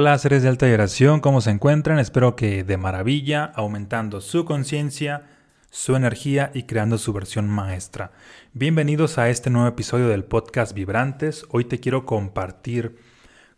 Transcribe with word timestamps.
Hola 0.00 0.16
seres 0.16 0.42
de 0.42 0.48
alta 0.48 0.64
vibración, 0.64 1.20
¿cómo 1.20 1.42
se 1.42 1.50
encuentran? 1.50 1.98
Espero 1.98 2.34
que 2.34 2.64
de 2.64 2.78
maravilla, 2.78 3.44
aumentando 3.44 4.22
su 4.22 4.46
conciencia, 4.46 5.24
su 5.68 5.94
energía 5.94 6.50
y 6.54 6.62
creando 6.62 6.96
su 6.96 7.12
versión 7.12 7.50
maestra. 7.50 8.10
Bienvenidos 8.54 9.18
a 9.18 9.28
este 9.28 9.50
nuevo 9.50 9.68
episodio 9.68 10.08
del 10.08 10.24
podcast 10.24 10.72
Vibrantes. 10.72 11.44
Hoy 11.50 11.66
te 11.66 11.80
quiero 11.80 12.06
compartir 12.06 12.96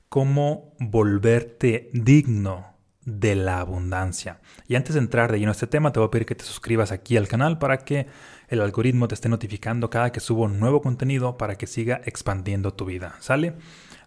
cómo 0.09 0.75
volverte 0.81 1.91
digno 1.93 2.75
de 3.05 3.37
la 3.37 3.61
abundancia. 3.61 4.41
Y 4.67 4.75
antes 4.75 4.95
de 4.95 5.01
entrar 5.01 5.31
de 5.31 5.39
lleno 5.39 5.53
a 5.53 5.53
este 5.53 5.69
tema, 5.69 5.93
te 5.93 6.01
voy 6.01 6.09
a 6.09 6.11
pedir 6.11 6.27
que 6.27 6.35
te 6.35 6.45
suscribas 6.45 6.91
aquí 6.91 7.17
al 7.17 7.29
canal 7.29 7.61
para 7.61 7.79
que 7.79 8.09
el 8.49 8.63
algoritmo 8.63 9.07
te 9.07 9.15
esté 9.15 9.29
notificando 9.29 9.91
cada 9.91 10.11
que 10.11 10.19
subo 10.19 10.49
nuevo 10.49 10.83
contenido 10.83 11.39
para 11.39 11.55
que 11.55 11.69
siga 11.69 12.01
expandiendo 12.05 12.75
tu 12.75 12.85
vida. 12.85 13.15
¿Sale? 13.21 13.55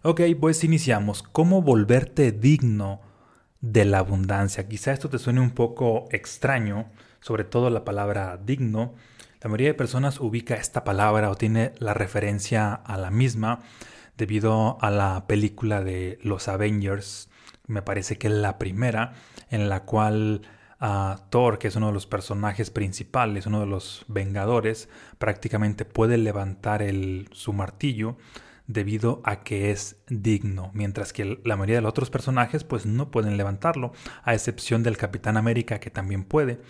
Ok, 0.08 0.20
pues 0.40 0.62
iniciamos. 0.62 1.24
¿Cómo 1.24 1.62
volverte 1.62 2.30
digno 2.30 3.00
de 3.60 3.84
la 3.84 3.98
abundancia? 3.98 4.68
Quizá 4.68 4.92
esto 4.92 5.10
te 5.10 5.18
suene 5.18 5.40
un 5.40 5.50
poco 5.50 6.06
extraño, 6.12 6.92
sobre 7.18 7.42
todo 7.42 7.70
la 7.70 7.84
palabra 7.84 8.36
digno. 8.36 8.94
La 9.40 9.50
mayoría 9.50 9.70
de 9.70 9.74
personas 9.74 10.20
ubica 10.20 10.54
esta 10.54 10.84
palabra 10.84 11.28
o 11.28 11.34
tiene 11.34 11.72
la 11.80 11.92
referencia 11.92 12.72
a 12.72 12.96
la 12.98 13.10
misma 13.10 13.64
debido 14.16 14.78
a 14.80 14.92
la 14.92 15.26
película 15.26 15.82
de 15.82 16.20
los 16.22 16.46
Avengers, 16.46 17.28
me 17.66 17.82
parece 17.82 18.16
que 18.16 18.28
es 18.28 18.32
la 18.32 18.58
primera, 18.58 19.14
en 19.50 19.68
la 19.68 19.86
cual 19.86 20.42
uh, 20.80 21.16
Thor, 21.30 21.58
que 21.58 21.66
es 21.66 21.74
uno 21.74 21.88
de 21.88 21.94
los 21.94 22.06
personajes 22.06 22.70
principales, 22.70 23.46
uno 23.46 23.58
de 23.58 23.66
los 23.66 24.04
Vengadores, 24.06 24.88
prácticamente 25.18 25.84
puede 25.84 26.16
levantar 26.16 26.80
el, 26.80 27.28
su 27.32 27.52
martillo 27.52 28.16
debido 28.66 29.20
a 29.24 29.42
que 29.42 29.70
es 29.70 29.96
digno, 30.08 30.70
mientras 30.74 31.12
que 31.12 31.40
la 31.44 31.56
mayoría 31.56 31.76
de 31.76 31.82
los 31.82 31.90
otros 31.90 32.10
personajes 32.10 32.64
pues 32.64 32.86
no 32.86 33.10
pueden 33.10 33.36
levantarlo, 33.36 33.92
a 34.24 34.34
excepción 34.34 34.82
del 34.82 34.96
Capitán 34.96 35.36
América 35.36 35.80
que 35.80 35.90
también 35.90 36.24
puede. 36.24 36.60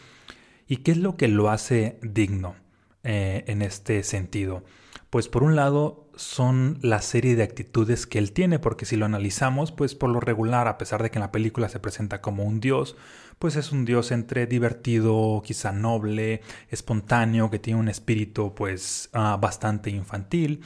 ¿Y 0.67 0.79
qué 0.79 0.93
es 0.93 0.99
lo 0.99 1.17
que 1.17 1.29
lo 1.29 1.51
hace 1.51 1.99
digno 2.03 2.57
eh, 3.05 3.45
en 3.47 3.63
este 3.63 4.03
sentido? 4.03 4.65
Pues 5.11 5.29
por 5.29 5.43
un 5.43 5.57
lado 5.57 6.11
son 6.17 6.79
la 6.83 7.01
serie 7.01 7.37
de 7.37 7.43
actitudes 7.43 8.07
que 8.07 8.19
él 8.19 8.33
tiene, 8.33 8.59
porque 8.59 8.87
si 8.87 8.97
lo 8.97 9.07
analizamos, 9.07 9.71
pues 9.71 9.95
por 9.95 10.11
lo 10.11 10.19
regular, 10.21 10.67
a 10.67 10.79
pesar 10.79 11.03
de 11.03 11.11
que 11.11 11.19
en 11.19 11.23
la 11.23 11.33
película 11.33 11.69
se 11.69 11.79
presenta 11.79 12.21
como 12.21 12.45
un 12.45 12.61
dios, 12.61 12.97
pues 13.39 13.57
es 13.57 13.71
un 13.71 13.85
dios 13.85 14.11
entre 14.11 14.47
divertido, 14.47 15.43
quizá 15.45 15.73
noble, 15.73 16.41
espontáneo, 16.71 17.51
que 17.51 17.59
tiene 17.59 17.79
un 17.79 17.89
espíritu 17.89 18.55
pues 18.55 19.11
uh, 19.15 19.39
bastante 19.39 19.91
infantil 19.91 20.63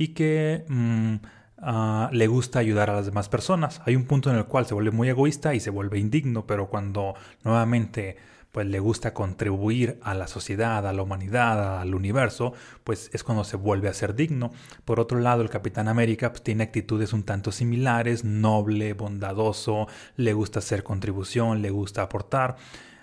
y 0.00 0.08
que 0.14 0.64
mm, 0.66 1.14
uh, 1.58 2.08
le 2.10 2.26
gusta 2.26 2.58
ayudar 2.58 2.88
a 2.88 2.94
las 2.94 3.04
demás 3.04 3.28
personas. 3.28 3.82
Hay 3.84 3.96
un 3.96 4.06
punto 4.06 4.30
en 4.30 4.36
el 4.36 4.46
cual 4.46 4.64
se 4.64 4.72
vuelve 4.72 4.92
muy 4.92 5.10
egoísta 5.10 5.54
y 5.54 5.60
se 5.60 5.68
vuelve 5.68 5.98
indigno, 5.98 6.46
pero 6.46 6.70
cuando 6.70 7.14
nuevamente 7.44 8.16
pues 8.50 8.66
le 8.66 8.80
gusta 8.80 9.12
contribuir 9.12 10.00
a 10.02 10.14
la 10.14 10.26
sociedad, 10.26 10.86
a 10.86 10.94
la 10.94 11.02
humanidad, 11.02 11.82
al 11.82 11.94
universo, 11.94 12.54
pues 12.82 13.10
es 13.12 13.22
cuando 13.22 13.44
se 13.44 13.58
vuelve 13.58 13.90
a 13.90 13.94
ser 13.94 14.14
digno. 14.14 14.52
Por 14.86 15.00
otro 15.00 15.20
lado, 15.20 15.42
el 15.42 15.50
Capitán 15.50 15.86
América 15.86 16.30
pues, 16.30 16.42
tiene 16.42 16.64
actitudes 16.64 17.12
un 17.12 17.24
tanto 17.24 17.52
similares, 17.52 18.24
noble, 18.24 18.94
bondadoso, 18.94 19.86
le 20.16 20.32
gusta 20.32 20.60
hacer 20.60 20.82
contribución, 20.82 21.60
le 21.60 21.68
gusta 21.68 22.00
aportar. 22.00 22.56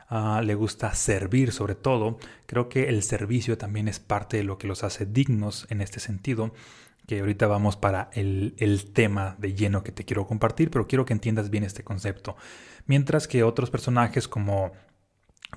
Uh, 0.09 0.41
le 0.41 0.55
gusta 0.55 0.93
servir 0.95 1.51
sobre 1.51 1.75
todo. 1.75 2.17
Creo 2.45 2.69
que 2.69 2.87
el 2.87 3.03
servicio 3.03 3.57
también 3.57 3.89
es 3.89 3.99
parte 3.99 4.37
de 4.37 4.45
lo 4.45 4.57
que 4.57 4.65
los 4.65 4.85
hace 4.85 5.05
dignos 5.05 5.67
en 5.69 5.81
este 5.81 5.99
sentido 5.99 6.53
que 7.07 7.21
ahorita 7.21 7.47
vamos 7.47 7.77
para 7.77 8.09
el, 8.13 8.53
el, 8.57 8.91
tema 8.91 9.37
de 9.39 9.53
lleno 9.55 9.81
que 9.81 9.93
te 9.93 10.03
quiero 10.03 10.27
compartir, 10.27 10.69
pero 10.69 10.87
quiero 10.87 11.05
que 11.05 11.13
entiendas 11.13 11.49
bien 11.49 11.63
este 11.63 11.83
concepto. 11.83 12.35
Mientras 12.85 13.27
que 13.27 13.43
otros 13.43 13.69
personajes 13.69 14.27
como 14.27 14.73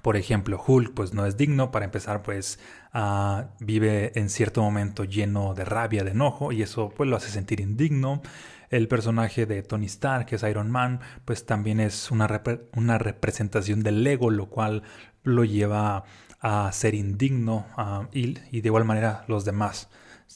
por 0.03 0.17
ejemplo, 0.17 0.63
Hulk 0.65 0.95
pues 0.95 1.13
no 1.13 1.27
es 1.27 1.37
digno, 1.37 1.73
para 1.73 1.85
empezar 1.85 2.23
pues 2.23 2.61
uh, 2.95 3.43
vive 3.59 4.13
en 4.15 4.31
cierto 4.31 4.63
momento 4.63 5.05
lleno 5.05 5.55
de 5.55 5.65
rabia, 5.65 6.05
de 6.05 6.13
enojo 6.13 6.53
y 6.53 6.63
eso 6.63 6.91
pues 6.97 7.11
lo 7.11 7.17
hace 7.17 7.31
sentir 7.31 7.61
indigno. 7.61 8.23
El 8.71 8.87
personaje 8.87 9.47
de 9.47 9.65
Tony 9.65 9.87
Stark, 9.87 10.27
que 10.27 10.37
es 10.37 10.45
Iron 10.45 10.71
Man, 10.71 11.01
pues 11.25 11.45
también 11.45 11.81
es 11.81 12.13
una, 12.13 12.41
una 12.77 12.99
representación 12.99 13.83
del 13.83 14.07
ego, 14.07 14.31
lo 14.31 14.49
cual 14.49 14.85
lo 15.25 15.45
lleva 15.45 16.05
a 16.41 16.71
ser 16.73 16.95
indigno 16.95 17.67
y, 18.13 18.39
y 18.53 18.61
de 18.61 18.69
igual 18.69 18.85
manera 18.85 19.25
los 19.27 19.45
demás 19.45 19.89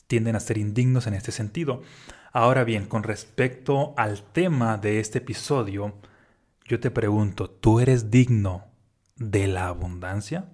tienden 0.06 0.37
a 0.37 0.41
ser 0.41 0.59
indignos 0.59 1.06
en 1.06 1.15
este 1.15 1.32
sentido. 1.32 1.82
Ahora 2.32 2.65
bien, 2.65 2.87
con 2.87 3.03
respecto 3.03 3.94
al 3.97 4.22
tema 4.22 4.77
de 4.78 5.00
este 5.00 5.19
episodio, 5.19 5.94
yo 6.66 6.81
te 6.81 6.91
pregunto, 6.91 7.49
¿tú 7.49 7.81
eres 7.81 8.10
digno 8.10 8.65
de 9.16 9.47
la 9.47 9.69
abundancia? 9.69 10.50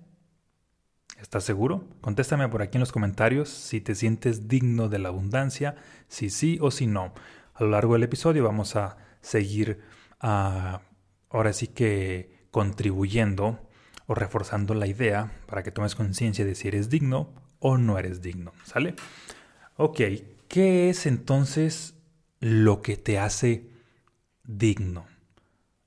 ¿Estás 1.20 1.44
seguro? 1.44 1.84
Contéstame 2.00 2.48
por 2.48 2.62
aquí 2.62 2.76
en 2.78 2.80
los 2.80 2.92
comentarios 2.92 3.48
si 3.48 3.80
te 3.80 3.94
sientes 3.94 4.48
digno 4.48 4.88
de 4.88 4.98
la 4.98 5.08
abundancia, 5.08 5.76
si 6.08 6.30
sí 6.30 6.58
o 6.60 6.70
si 6.70 6.86
no. 6.86 7.12
A 7.54 7.64
lo 7.64 7.70
largo 7.70 7.94
del 7.94 8.02
episodio 8.02 8.44
vamos 8.44 8.76
a 8.76 8.96
seguir 9.20 9.80
uh, 10.22 10.78
ahora 11.28 11.52
sí 11.52 11.66
que 11.68 12.46
contribuyendo 12.50 13.60
o 14.06 14.14
reforzando 14.14 14.74
la 14.74 14.86
idea 14.86 15.32
para 15.46 15.62
que 15.62 15.70
tomes 15.70 15.94
conciencia 15.94 16.44
de 16.44 16.54
si 16.54 16.68
eres 16.68 16.90
digno 16.90 17.32
o 17.60 17.78
no 17.78 17.98
eres 17.98 18.20
digno. 18.20 18.52
¿Sale? 18.64 18.94
Ok, 19.76 20.00
¿qué 20.48 20.90
es 20.90 21.06
entonces 21.06 21.94
lo 22.40 22.82
que 22.82 22.96
te 22.96 23.18
hace 23.18 23.70
digno? 24.42 25.06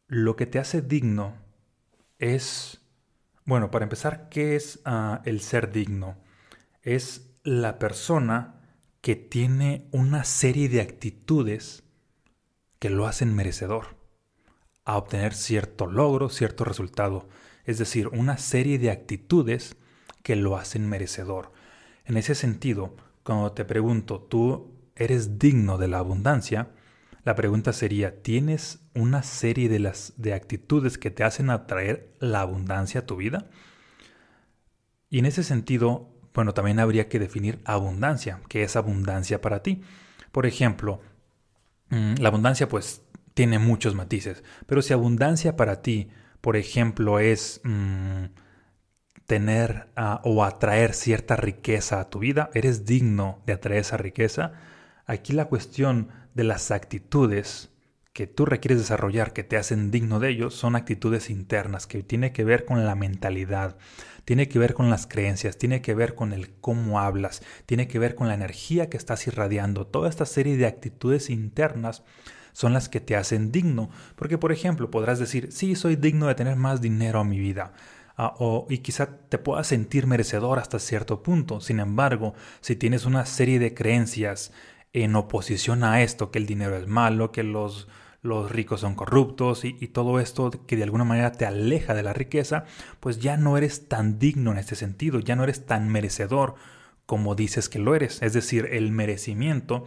Lo 0.08 0.36
que 0.36 0.46
te 0.46 0.60
hace 0.60 0.82
digno 0.82 1.36
es, 2.20 2.80
bueno, 3.46 3.70
para 3.72 3.84
empezar, 3.84 4.30
¿qué 4.30 4.56
es 4.56 4.80
uh, 4.86 5.18
el 5.26 5.42
ser 5.42 5.72
digno? 5.72 6.16
Es 6.82 7.30
la 7.44 7.78
persona 7.80 8.62
que 9.02 9.16
tiene 9.16 9.88
una 9.92 10.24
serie 10.24 10.70
de 10.70 10.80
actitudes 10.80 11.84
que 12.80 12.90
lo 12.90 13.06
hacen 13.06 13.34
merecedor 13.36 13.98
a 14.86 14.98
obtener 14.98 15.34
cierto 15.34 15.88
logro, 15.88 16.30
cierto 16.30 16.64
resultado. 16.64 17.28
Es 17.66 17.78
decir, 17.78 18.08
una 18.10 18.38
serie 18.38 18.80
de 18.80 18.92
actitudes 18.92 19.78
que 20.22 20.36
lo 20.36 20.58
hacen 20.58 20.88
merecedor. 20.88 21.52
En 22.06 22.18
ese 22.18 22.36
sentido, 22.36 22.96
cuando 23.24 23.54
te 23.54 23.66
pregunto, 23.66 24.20
¿tú 24.20 24.74
eres 24.96 25.40
digno 25.40 25.78
de 25.78 25.88
la 25.88 26.00
abundancia? 26.00 26.70
La 27.24 27.36
pregunta 27.36 27.72
sería, 27.72 28.22
¿tienes 28.22 28.80
una 28.94 29.24
serie 29.24 29.70
de, 29.70 29.80
las, 29.80 30.14
de 30.18 30.34
actitudes 30.34 30.98
que 30.98 31.12
te 31.12 31.24
hacen 31.24 31.50
atraer 31.50 32.14
la 32.20 32.42
abundancia 32.42 33.02
a 33.02 33.06
tu 33.06 33.16
vida? 33.16 33.50
Y 35.10 35.20
en 35.20 35.26
ese 35.26 35.44
sentido, 35.44 36.10
bueno, 36.34 36.54
también 36.54 36.80
habría 36.80 37.08
que 37.08 37.20
definir 37.20 37.62
abundancia. 37.64 38.42
¿Qué 38.50 38.64
es 38.64 38.76
abundancia 38.76 39.40
para 39.40 39.64
ti? 39.64 39.82
Por 40.34 40.46
ejemplo, 40.46 41.00
mm, 41.90 42.16
la 42.20 42.28
abundancia 42.28 42.68
pues 42.68 43.04
tiene 43.34 43.60
muchos 43.60 43.96
matices, 43.96 44.44
pero 44.66 44.82
si 44.82 44.94
abundancia 44.94 45.56
para 45.56 45.82
ti, 45.82 46.10
por 46.42 46.58
ejemplo, 46.58 47.20
es... 47.20 47.62
Mmm, 47.64 48.26
tener 49.26 49.88
uh, 49.98 50.18
o 50.24 50.44
atraer 50.44 50.94
cierta 50.94 51.36
riqueza 51.36 52.00
a 52.00 52.10
tu 52.10 52.20
vida, 52.20 52.50
eres 52.54 52.86
digno 52.86 53.42
de 53.46 53.54
atraer 53.54 53.82
esa 53.82 53.98
riqueza. 53.98 54.54
Aquí 55.06 55.34
la 55.34 55.46
cuestión 55.46 56.10
de 56.34 56.44
las 56.44 56.72
actitudes 56.72 57.70
que 58.14 58.28
tú 58.28 58.46
requieres 58.46 58.78
desarrollar 58.78 59.34
que 59.34 59.44
te 59.44 59.58
hacen 59.58 59.90
digno 59.90 60.20
de 60.20 60.30
ellos 60.30 60.54
son 60.54 60.76
actitudes 60.76 61.32
internas 61.32 61.88
que 61.88 62.04
tiene 62.04 62.32
que 62.32 62.44
ver 62.44 62.64
con 62.64 62.86
la 62.86 62.94
mentalidad, 62.94 63.76
tiene 64.24 64.48
que 64.48 64.60
ver 64.60 64.76
con 64.76 64.92
las 64.92 65.08
creencias, 65.08 65.58
tiene 65.58 65.82
que 65.82 65.96
ver 65.96 66.14
con 66.14 66.32
el 66.32 66.54
cómo 66.62 67.00
hablas, 67.00 67.42
tiene 67.66 67.88
que 67.88 67.98
ver 67.98 68.14
con 68.14 68.28
la 68.28 68.36
energía 68.36 68.88
que 68.88 68.98
estás 68.98 69.26
irradiando. 69.26 69.88
Toda 69.88 70.10
esta 70.10 70.28
serie 70.28 70.58
de 70.58 70.68
actitudes 70.68 71.32
internas 71.32 72.04
son 72.52 72.72
las 72.72 72.88
que 72.88 73.00
te 73.00 73.16
hacen 73.16 73.52
digno, 73.52 73.90
porque 74.16 74.38
por 74.38 74.52
ejemplo 74.52 74.92
podrás 74.92 75.18
decir, 75.18 75.52
sí, 75.52 75.76
soy 75.76 75.96
digno 75.96 76.28
de 76.28 76.36
tener 76.36 76.56
más 76.56 76.82
dinero 76.82 77.22
en 77.22 77.30
mi 77.30 77.40
vida, 77.40 77.74
Ah, 78.16 78.36
y 78.70 78.80
quizá 78.80 79.18
te 79.30 79.40
puedas 79.40 79.68
sentir 79.68 80.06
merecedor 80.06 80.60
hasta 80.60 80.80
cierto 80.80 81.24
punto. 81.24 81.62
Sin 81.62 81.80
embargo, 81.80 82.36
si 82.62 82.76
tienes 82.76 83.06
una 83.06 83.26
serie 83.26 83.60
de 83.60 83.74
creencias 83.74 84.52
en 84.94 85.16
oposición 85.16 85.84
a 85.84 86.04
esto, 86.04 86.30
que 86.30 86.38
el 86.40 86.46
dinero 86.46 86.78
es 86.78 86.88
malo, 86.88 87.32
que 87.32 87.42
los, 87.44 87.88
los 88.22 88.52
ricos 88.52 88.82
son 88.82 88.94
corruptos 88.96 89.66
y, 89.66 89.78
y, 89.80 89.88
todo 89.88 90.20
esto 90.20 90.52
que 90.68 90.76
de 90.76 90.84
alguna 90.84 91.04
manera 91.04 91.32
te 91.32 91.48
aleja 91.48 91.96
de 91.96 92.04
la 92.04 92.14
riqueza, 92.14 92.66
pues 93.00 93.20
ya 93.20 93.38
no 93.38 93.58
eres 93.58 93.88
tan 93.88 94.20
digno 94.20 94.52
en 94.52 94.60
este 94.60 94.76
sentido, 94.76 95.20
ya 95.20 95.36
no 95.36 95.44
eres 95.44 95.66
tan 95.66 95.90
merecedor 95.90 96.56
como 97.08 97.36
dices 97.36 97.68
que 97.70 97.80
lo 97.80 97.96
eres. 97.96 98.22
Es 98.22 98.34
decir, 98.34 98.70
el 98.72 98.92
merecimiento 98.92 99.86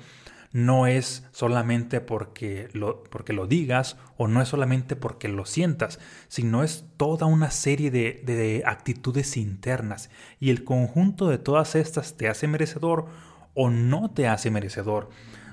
no 0.52 0.86
es 0.86 1.26
solamente 1.32 2.00
porque 2.00 2.68
lo, 2.72 3.04
porque 3.04 3.32
lo 3.32 3.46
digas 3.46 3.96
o 4.16 4.28
no 4.28 4.40
es 4.40 4.48
solamente 4.48 4.96
porque 4.96 5.28
lo 5.28 5.44
sientas, 5.44 5.98
sino 6.28 6.62
es 6.62 6.84
toda 6.96 7.26
una 7.26 7.50
serie 7.50 7.90
de, 7.90 8.22
de 8.24 8.62
actitudes 8.66 9.36
internas 9.36 10.10
y 10.40 10.50
el 10.50 10.64
conjunto 10.64 11.28
de 11.28 11.38
todas 11.38 11.74
estas 11.74 12.16
te 12.16 12.28
hace 12.28 12.48
merecedor 12.48 13.06
o 13.54 13.70
no 13.70 14.10
te 14.10 14.28
hace 14.28 14.50
merecedor. 14.50 15.08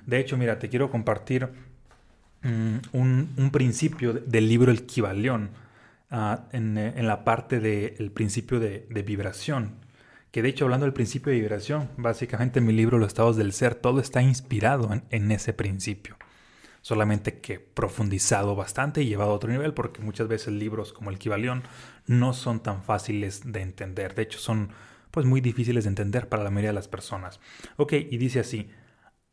De 0.05 0.19
hecho, 0.19 0.37
mira, 0.37 0.59
te 0.59 0.69
quiero 0.69 0.91
compartir 0.91 1.49
mm, 2.43 2.75
un, 2.91 3.49
principio 3.51 4.13
del 4.13 4.47
libro 4.47 4.71
El 4.71 4.85
Kibalión 4.85 5.51
ah, 6.11 6.45
en, 6.51 7.07
la 7.07 7.23
parte 7.23 7.59
del 7.59 8.11
principio 8.11 8.59
de, 8.59 8.85
vibración. 9.05 9.82
Que 10.33 10.41
de 10.41 10.49
hecho, 10.49 10.65
hablando 10.65 10.87
del 10.87 10.93
principio 10.93 11.31
de 11.31 11.39
vibración, 11.39 11.91
básicamente 11.95 12.57
en 12.57 12.65
mi 12.65 12.73
libro 12.73 12.97
Los 12.97 13.09
estados 13.09 13.37
del 13.37 13.53
ser, 13.53 13.75
todo 13.75 13.99
está 13.99 14.23
inspirado 14.23 14.89
en, 15.11 15.31
ese 15.31 15.53
principio. 15.53 16.17
Solamente 16.81 17.39
que 17.39 17.59
profundizado 17.59 18.55
bastante 18.55 19.03
y 19.03 19.05
llevado 19.05 19.29
a 19.29 19.35
otro 19.35 19.51
nivel, 19.51 19.75
porque 19.75 20.01
muchas 20.01 20.27
veces 20.27 20.55
libros 20.55 20.91
como 20.91 21.11
el 21.11 21.19
Kibalión 21.19 21.61
no 22.07 22.33
son 22.33 22.63
tan 22.63 22.81
fáciles 22.81 23.53
de 23.53 23.61
entender. 23.61 24.15
De 24.15 24.23
hecho, 24.23 24.39
son 24.39 24.71
pues 25.11 25.27
muy 25.27 25.39
difíciles 25.39 25.83
de 25.83 25.89
entender 25.89 26.27
para 26.29 26.43
la 26.43 26.49
mayoría 26.49 26.71
de 26.71 26.77
las 26.77 26.87
personas. 26.87 27.39
Ok, 27.77 27.93
y 27.93 28.17
dice 28.17 28.39
así, 28.39 28.71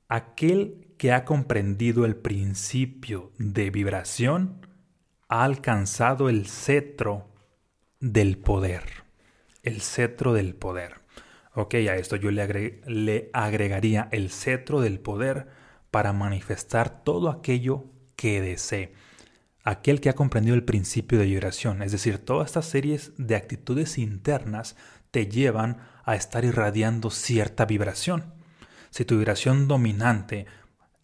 aquel 0.06 0.92
que 0.98 1.12
ha 1.12 1.24
comprendido 1.24 2.04
el 2.04 2.16
principio 2.16 3.32
de 3.38 3.70
vibración 3.70 4.66
ha 5.28 5.44
alcanzado 5.44 6.28
el 6.28 6.46
cetro 6.46 7.32
del 8.00 8.36
poder. 8.36 8.99
El 9.62 9.80
cetro 9.80 10.32
del 10.32 10.54
poder. 10.54 11.00
Ok, 11.54 11.74
a 11.74 11.96
esto 11.96 12.16
yo 12.16 12.30
le, 12.30 13.30
agregaría 13.32 14.08
el 14.12 14.30
cetro 14.30 14.80
del 14.80 15.00
poder 15.00 15.48
para 15.90 16.12
manifestar 16.12 17.02
todo 17.02 17.28
aquello 17.28 17.86
que 18.16 18.40
desee. 18.40 18.94
Aquel 19.64 20.00
que 20.00 20.08
ha 20.08 20.14
comprendido 20.14 20.54
el 20.54 20.64
principio 20.64 21.18
de 21.18 21.26
vibración, 21.26 21.82
es 21.82 21.92
decir, 21.92 22.18
todas 22.18 22.46
estas 22.46 22.66
series 22.66 23.12
de 23.18 23.36
actitudes 23.36 23.98
internas 23.98 24.76
te 25.10 25.26
llevan 25.26 25.78
a 26.04 26.14
estar 26.14 26.44
irradiando 26.44 27.10
cierta 27.10 27.66
vibración. 27.66 28.32
Si 28.90 29.04
tu 29.04 29.16
vibración 29.16 29.68
dominante 29.68 30.46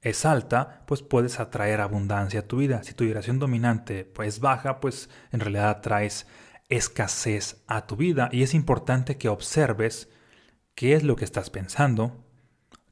es 0.01 0.25
alta, 0.25 0.85
pues 0.87 1.03
puedes 1.03 1.41
atraer 1.41 1.81
abundancia 1.81 2.41
a 2.41 2.45
tu 2.45 2.59
vida. 2.59 2.83
Si 2.85 2.95
tu 2.95 3.05
vibración 3.05 3.39
dominante 3.39 4.05
pues, 4.05 4.29
es 4.29 4.41
baja, 4.41 4.81
pues 4.81 5.11
en 5.33 5.41
realidad 5.41 5.69
atraes 5.69 6.27
escasez 6.69 7.63
a 7.67 7.87
tu 7.87 7.97
vida. 7.97 8.29
Y 8.33 8.43
es 8.43 8.55
importante 8.55 9.17
que 9.17 9.29
observes 9.29 10.09
qué 10.75 10.95
es 10.95 11.03
lo 11.03 11.17
que 11.17 11.25
estás 11.25 11.51
pensando, 11.51 12.25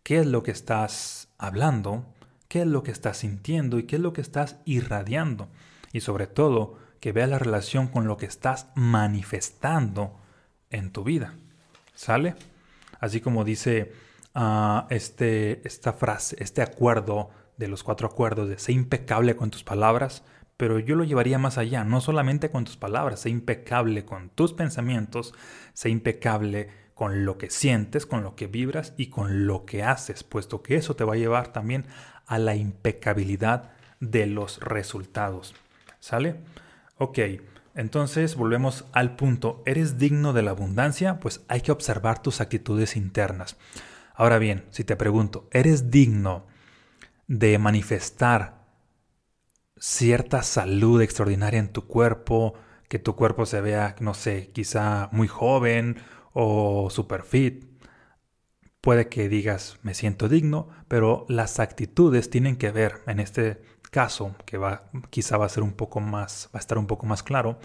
qué 0.02 0.18
es 0.18 0.26
lo 0.26 0.42
que 0.42 0.50
estás 0.50 1.28
hablando, 1.38 2.06
qué 2.48 2.62
es 2.62 2.66
lo 2.66 2.82
que 2.82 2.90
estás 2.90 3.18
sintiendo 3.18 3.78
y 3.78 3.84
qué 3.84 3.96
es 3.96 4.02
lo 4.02 4.12
que 4.12 4.20
estás 4.20 4.56
irradiando. 4.64 5.48
Y 5.92 6.00
sobre 6.00 6.26
todo, 6.26 6.78
que 7.00 7.12
veas 7.12 7.28
la 7.28 7.38
relación 7.38 7.88
con 7.88 8.06
lo 8.06 8.16
que 8.16 8.26
estás 8.26 8.68
manifestando 8.74 10.18
en 10.70 10.90
tu 10.90 11.04
vida. 11.04 11.34
¿Sale? 11.94 12.34
Así 12.98 13.20
como 13.20 13.44
dice 13.44 13.92
uh, 14.34 14.86
este, 14.88 15.66
esta 15.66 15.92
frase, 15.92 16.36
este 16.38 16.62
acuerdo 16.62 17.30
de 17.56 17.68
los 17.68 17.84
cuatro 17.84 18.08
acuerdos 18.08 18.48
de 18.48 18.58
sé 18.58 18.72
impecable 18.72 19.36
con 19.36 19.50
tus 19.50 19.64
palabras, 19.64 20.24
pero 20.56 20.78
yo 20.78 20.94
lo 20.94 21.04
llevaría 21.04 21.38
más 21.38 21.58
allá, 21.58 21.84
no 21.84 22.00
solamente 22.00 22.50
con 22.50 22.64
tus 22.64 22.76
palabras, 22.76 23.20
sé 23.20 23.30
impecable 23.30 24.04
con 24.04 24.30
tus 24.30 24.52
pensamientos, 24.52 25.34
sé 25.72 25.90
impecable 25.90 26.68
con 26.94 27.24
lo 27.24 27.38
que 27.38 27.50
sientes, 27.50 28.06
con 28.06 28.22
lo 28.22 28.36
que 28.36 28.46
vibras 28.46 28.94
y 28.96 29.08
con 29.08 29.46
lo 29.46 29.64
que 29.64 29.82
haces, 29.82 30.22
puesto 30.22 30.62
que 30.62 30.76
eso 30.76 30.94
te 30.94 31.04
va 31.04 31.14
a 31.14 31.18
llevar 31.18 31.52
también 31.52 31.86
a 32.26 32.38
la 32.38 32.54
impecabilidad 32.54 33.72
de 34.00 34.26
los 34.26 34.60
resultados. 34.60 35.54
¿Sale? 36.00 36.36
Ok. 36.98 37.18
Entonces 37.74 38.36
volvemos 38.36 38.84
al 38.92 39.16
punto, 39.16 39.62
¿eres 39.66 39.98
digno 39.98 40.32
de 40.32 40.42
la 40.42 40.52
abundancia? 40.52 41.18
Pues 41.18 41.42
hay 41.48 41.60
que 41.60 41.72
observar 41.72 42.22
tus 42.22 42.40
actitudes 42.40 42.96
internas. 42.96 43.56
Ahora 44.14 44.38
bien, 44.38 44.64
si 44.70 44.84
te 44.84 44.94
pregunto, 44.94 45.48
¿eres 45.50 45.90
digno 45.90 46.46
de 47.26 47.58
manifestar 47.58 48.63
cierta 49.84 50.42
salud 50.42 51.02
extraordinaria 51.02 51.60
en 51.60 51.68
tu 51.68 51.86
cuerpo? 51.86 52.54
Que 52.88 52.98
tu 52.98 53.14
cuerpo 53.16 53.44
se 53.44 53.60
vea, 53.60 53.96
no 54.00 54.14
sé, 54.14 54.50
quizá 54.52 55.10
muy 55.12 55.28
joven 55.28 55.96
o 56.32 56.88
super 56.88 57.22
fit. 57.22 57.66
Puede 58.80 59.08
que 59.08 59.28
digas, 59.28 59.78
me 59.82 59.92
siento 59.92 60.28
digno, 60.28 60.68
pero 60.88 61.26
las 61.28 61.60
actitudes 61.60 62.30
tienen 62.30 62.56
que 62.56 62.70
ver. 62.70 63.02
En 63.06 63.20
este 63.20 63.62
caso, 63.90 64.34
que 64.46 64.56
va, 64.56 64.90
quizá 65.10 65.36
va 65.36 65.46
a 65.46 65.50
ser 65.50 65.62
un 65.62 65.72
poco 65.72 66.00
más, 66.00 66.48
va 66.54 66.58
a 66.58 66.60
estar 66.60 66.78
un 66.78 66.86
poco 66.86 67.04
más 67.04 67.22
claro, 67.22 67.58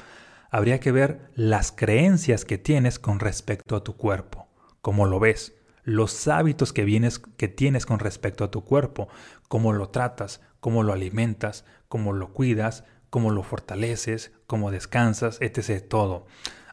habría 0.52 0.80
que 0.82 0.92
ver 0.92 1.32
las 1.36 1.72
creencias 1.72 2.44
que 2.44 2.58
tienes 2.58 3.00
con 3.00 3.20
respecto 3.20 3.76
a 3.78 3.84
tu 3.84 3.96
cuerpo, 3.96 4.50
cómo 4.82 5.06
lo 5.06 5.20
ves, 5.20 5.56
los 5.84 6.28
hábitos 6.28 6.74
que, 6.74 6.84
vienes, 6.84 7.20
que 7.20 7.48
tienes 7.48 7.86
con 7.86 8.00
respecto 8.00 8.44
a 8.44 8.52
tu 8.52 8.64
cuerpo, 8.64 9.08
cómo 9.48 9.74
lo 9.74 9.90
tratas, 9.90 10.42
cómo 10.60 10.84
lo 10.84 10.94
alimentas, 10.94 11.66
cómo 11.90 12.14
lo 12.14 12.32
cuidas, 12.32 12.86
cómo 13.10 13.32
lo 13.32 13.44
fortaleces, 13.44 14.32
cómo 14.48 14.72
descansas, 14.72 15.40
etc. 15.42 15.84
Todo. 15.88 16.28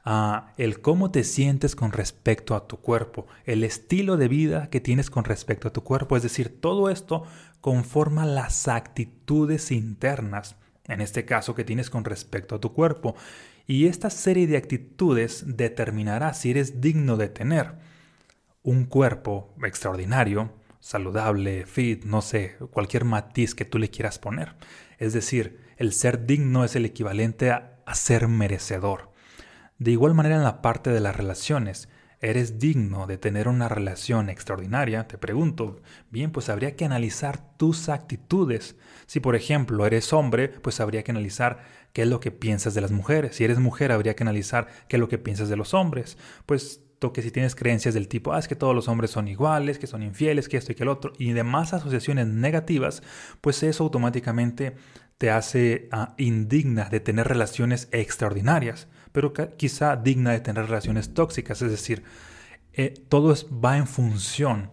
Ah, 0.04 0.52
el 0.56 0.80
cómo 0.80 1.10
te 1.10 1.24
sientes 1.24 1.74
con 1.74 1.90
respecto 1.90 2.54
a 2.54 2.68
tu 2.68 2.76
cuerpo, 2.76 3.26
el 3.44 3.64
estilo 3.64 4.16
de 4.16 4.28
vida 4.28 4.70
que 4.70 4.80
tienes 4.80 5.10
con 5.10 5.24
respecto 5.24 5.66
a 5.66 5.72
tu 5.72 5.82
cuerpo, 5.82 6.16
es 6.16 6.22
decir, 6.22 6.60
todo 6.60 6.90
esto 6.90 7.24
conforma 7.60 8.24
las 8.24 8.68
actitudes 8.68 9.72
internas, 9.72 10.54
en 10.86 11.00
este 11.00 11.24
caso 11.24 11.56
que 11.56 11.64
tienes 11.64 11.90
con 11.90 12.04
respecto 12.04 12.54
a 12.54 12.60
tu 12.60 12.72
cuerpo, 12.72 13.16
y 13.66 13.88
esta 13.88 14.10
serie 14.10 14.46
de 14.46 14.56
actitudes 14.56 15.42
determinará 15.44 16.34
si 16.34 16.52
eres 16.52 16.80
digno 16.80 17.16
de 17.16 17.28
tener 17.28 17.72
un 18.62 18.84
cuerpo 18.84 19.52
extraordinario, 19.64 20.52
saludable, 20.80 21.66
fit, 21.66 22.04
no 22.04 22.22
sé, 22.22 22.56
cualquier 22.70 23.04
matiz 23.04 23.54
que 23.54 23.64
tú 23.64 23.78
le 23.78 23.90
quieras 23.90 24.18
poner. 24.18 24.54
Es 24.98 25.12
decir, 25.12 25.60
el 25.76 25.92
ser 25.92 26.26
digno 26.26 26.64
es 26.64 26.76
el 26.76 26.84
equivalente 26.84 27.50
a, 27.50 27.78
a 27.86 27.94
ser 27.94 28.28
merecedor. 28.28 29.12
De 29.78 29.90
igual 29.90 30.14
manera 30.14 30.36
en 30.36 30.42
la 30.42 30.62
parte 30.62 30.90
de 30.90 31.00
las 31.00 31.16
relaciones, 31.16 31.88
¿eres 32.20 32.58
digno 32.58 33.06
de 33.06 33.18
tener 33.18 33.46
una 33.48 33.68
relación 33.68 34.30
extraordinaria? 34.30 35.06
Te 35.06 35.18
pregunto, 35.18 35.82
bien, 36.10 36.30
pues 36.30 36.48
habría 36.48 36.76
que 36.76 36.84
analizar 36.84 37.56
tus 37.56 37.88
actitudes. 37.88 38.76
Si 39.06 39.20
por 39.20 39.36
ejemplo 39.36 39.86
eres 39.86 40.12
hombre, 40.12 40.48
pues 40.48 40.80
habría 40.80 41.04
que 41.04 41.10
analizar 41.10 41.64
qué 41.92 42.02
es 42.02 42.08
lo 42.08 42.20
que 42.20 42.30
piensas 42.30 42.74
de 42.74 42.80
las 42.80 42.90
mujeres. 42.90 43.36
Si 43.36 43.44
eres 43.44 43.58
mujer, 43.58 43.92
habría 43.92 44.16
que 44.16 44.24
analizar 44.24 44.68
qué 44.88 44.96
es 44.96 45.00
lo 45.00 45.08
que 45.08 45.18
piensas 45.18 45.48
de 45.48 45.56
los 45.56 45.74
hombres. 45.74 46.16
Pues 46.46 46.82
que 46.98 47.22
si 47.22 47.30
tienes 47.30 47.54
creencias 47.54 47.94
del 47.94 48.08
tipo, 48.08 48.32
ah, 48.32 48.38
es 48.38 48.48
que 48.48 48.56
todos 48.56 48.74
los 48.74 48.88
hombres 48.88 49.10
son 49.10 49.28
iguales, 49.28 49.78
que 49.78 49.86
son 49.86 50.02
infieles, 50.02 50.48
que 50.48 50.56
esto 50.56 50.72
y 50.72 50.74
que 50.74 50.82
el 50.82 50.88
otro, 50.88 51.12
y 51.18 51.32
demás 51.32 51.72
asociaciones 51.72 52.26
negativas, 52.26 53.02
pues 53.40 53.62
eso 53.62 53.84
automáticamente 53.84 54.76
te 55.18 55.30
hace 55.30 55.88
ah, 55.92 56.14
indigna 56.18 56.88
de 56.88 57.00
tener 57.00 57.28
relaciones 57.28 57.88
extraordinarias 57.92 58.88
pero 59.16 59.32
quizá 59.32 59.96
digna 59.96 60.32
de 60.32 60.40
tener 60.40 60.66
relaciones 60.66 61.14
tóxicas. 61.14 61.62
Es 61.62 61.70
decir, 61.70 62.04
eh, 62.74 62.92
todo 63.08 63.34
va 63.50 63.78
en 63.78 63.86
función 63.86 64.70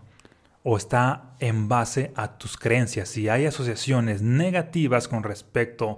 o 0.63 0.75
está 0.75 1.38
en 1.39 1.70
base 1.70 2.12
a 2.18 2.38
tus 2.38 2.58
creencias. 2.58 3.08
Si 3.08 3.30
hay 3.30 3.46
asociaciones 3.46 4.22
negativas 4.22 5.08
con 5.08 5.24
respecto 5.24 5.98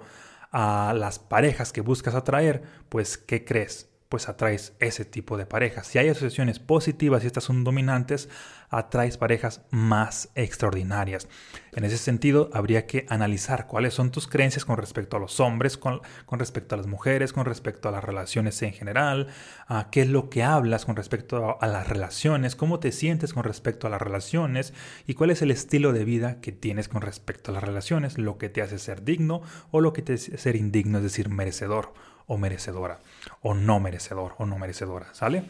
a 0.52 0.94
las 0.96 1.18
parejas 1.18 1.72
que 1.72 1.80
buscas 1.80 2.14
atraer, 2.14 2.62
pues 2.88 3.18
¿qué 3.18 3.44
crees? 3.44 3.90
Pues 4.08 4.28
atraes 4.28 4.74
ese 4.78 5.04
tipo 5.04 5.36
de 5.36 5.46
parejas. 5.46 5.86
Si 5.86 5.98
hay 5.98 6.08
asociaciones 6.08 6.58
positivas 6.58 7.24
y 7.24 7.26
estas 7.26 7.44
son 7.44 7.64
dominantes, 7.64 8.28
atraes 8.70 9.16
parejas 9.16 9.62
más 9.70 10.30
extraordinarias. 10.34 11.28
En 11.72 11.84
ese 11.84 11.98
sentido, 11.98 12.50
habría 12.52 12.86
que 12.86 13.06
analizar 13.08 13.66
cuáles 13.66 13.94
son 13.94 14.10
tus 14.10 14.26
creencias 14.26 14.64
con 14.64 14.76
respecto 14.76 15.16
a 15.16 15.20
los 15.20 15.40
hombres, 15.40 15.76
con, 15.76 16.00
respecto 16.30 16.74
a 16.74 16.78
las 16.78 16.86
mujeres, 16.86 17.32
con 17.32 17.44
respecto 17.44 17.88
a 17.88 17.92
las 17.92 18.02
relaciones 18.02 18.60
en 18.62 18.72
general, 18.72 19.28
a 19.66 19.90
qué 19.90 20.02
es 20.02 20.08
lo 20.08 20.30
que 20.30 20.42
hablas 20.42 20.86
con 20.86 20.96
respecto 20.96 21.58
a, 21.60 21.66
las 21.66 21.88
relaciones, 21.88 22.56
cómo 22.56 22.80
te 22.80 22.92
sientes 22.92 23.34
con 23.34 23.44
respecto 23.44 23.86
a 23.86 23.90
las 23.90 24.00
relaciones 24.00 24.72
y 25.06 25.14
cuál 25.14 25.30
es 25.30 25.42
el 25.42 25.50
estilo 25.50 25.92
de 25.92 26.04
vida 26.04 26.40
que 26.40 26.52
tienes 26.52 26.88
con 26.88 27.02
respecto 27.02 27.50
a 27.50 27.54
las 27.54 27.64
relaciones, 27.64 28.18
lo 28.18 28.38
que 28.38 28.48
te 28.48 28.62
hace 28.62 28.78
ser 28.78 29.04
digno 29.04 29.42
o 29.70 29.80
lo 29.80 29.92
que 29.92 30.02
te 30.02 30.14
hace 30.14 30.38
ser 30.38 30.56
indigno, 30.56 30.98
es 30.98 31.04
decir, 31.04 31.28
merecedor 31.28 31.92
o 32.26 32.38
merecedora, 32.38 33.00
o 33.40 33.54
no 33.54 33.80
merecedor 33.80 34.34
o 34.38 34.46
no 34.46 34.58
merecedora, 34.58 35.12
¿sale? 35.12 35.44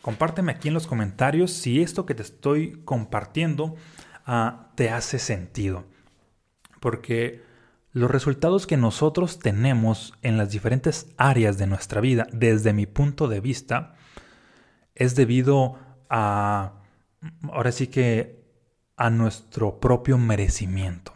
Compárteme 0.00 0.52
aquí 0.52 0.68
en 0.68 0.74
los 0.74 0.86
comentarios 0.86 1.52
si 1.52 1.80
esto 1.82 2.06
que 2.06 2.14
te 2.14 2.22
estoy 2.22 2.82
compartiendo 2.84 3.76
ah, 4.26 4.72
te 4.74 4.90
hace 4.90 5.18
sentido. 5.18 5.84
Porque 6.80 7.42
los 7.92 8.10
resultados 8.10 8.66
que 8.66 8.76
nosotros 8.76 9.38
tenemos 9.38 10.14
en 10.22 10.36
las 10.36 10.50
diferentes 10.50 11.06
áreas 11.18 11.58
de 11.58 11.66
nuestra 11.66 12.00
vida, 12.00 12.26
desde 12.32 12.72
mi 12.72 12.86
punto 12.86 13.28
de 13.28 13.40
vista, 13.40 13.94
es 14.94 15.14
debido 15.14 15.78
a, 16.08 16.72
ahora 17.50 17.70
sí 17.70 17.86
que, 17.86 18.42
a 18.96 19.10
nuestro 19.10 19.80
propio 19.80 20.18
merecimiento. 20.18 21.12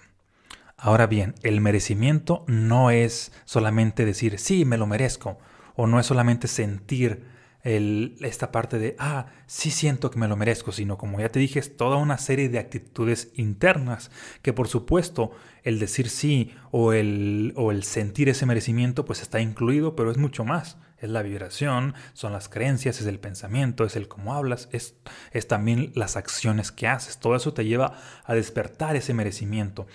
Ahora 0.86 1.08
bien, 1.08 1.34
el 1.42 1.60
merecimiento 1.60 2.44
no 2.46 2.92
es 2.92 3.32
solamente 3.44 4.04
decir, 4.04 4.38
sí, 4.38 4.64
me 4.64 4.78
lo 4.78 4.86
merezco, 4.86 5.36
o 5.74 5.88
no 5.88 5.98
es 5.98 6.06
solamente 6.06 6.46
sentir 6.46 7.24
esta 7.64 8.52
parte 8.52 8.78
de, 8.78 8.94
ah, 9.00 9.26
sí 9.48 9.72
siento 9.72 10.12
que 10.12 10.20
me 10.20 10.28
lo 10.28 10.36
merezco, 10.36 10.70
sino 10.70 10.96
como 10.96 11.18
ya 11.18 11.28
te 11.28 11.40
dije, 11.40 11.58
es 11.58 11.76
toda 11.76 11.96
una 11.96 12.18
serie 12.18 12.48
de 12.48 12.60
actitudes 12.60 13.32
internas 13.34 14.12
que 14.42 14.52
por 14.52 14.68
supuesto 14.68 15.32
el 15.64 15.80
decir 15.80 16.08
sí 16.08 16.54
o 16.70 16.92
el, 16.92 17.52
o 17.56 17.72
el 17.72 17.82
sentir 17.82 18.28
ese 18.28 18.46
merecimiento 18.46 19.04
pues 19.04 19.22
está 19.22 19.40
incluido, 19.40 19.96
pero 19.96 20.12
es 20.12 20.18
mucho 20.18 20.44
más. 20.44 20.76
Es 20.98 21.10
la 21.10 21.22
vibración, 21.22 21.94
son 22.14 22.32
las 22.32 22.48
creencias, 22.48 23.00
es 23.00 23.06
el 23.06 23.18
pensamiento, 23.18 23.84
es 23.84 23.96
el 23.96 24.08
cómo 24.08 24.34
hablas, 24.34 24.68
es, 24.72 24.94
es 25.30 25.46
también 25.46 25.92
las 25.94 26.16
acciones 26.16 26.72
que 26.72 26.88
haces. 26.88 27.18
Todo 27.18 27.36
eso 27.36 27.52
te 27.52 27.66
lleva 27.66 27.98
a 28.24 28.34
despertar 28.34 28.96
ese 28.96 29.12
merecimiento. 29.12 29.86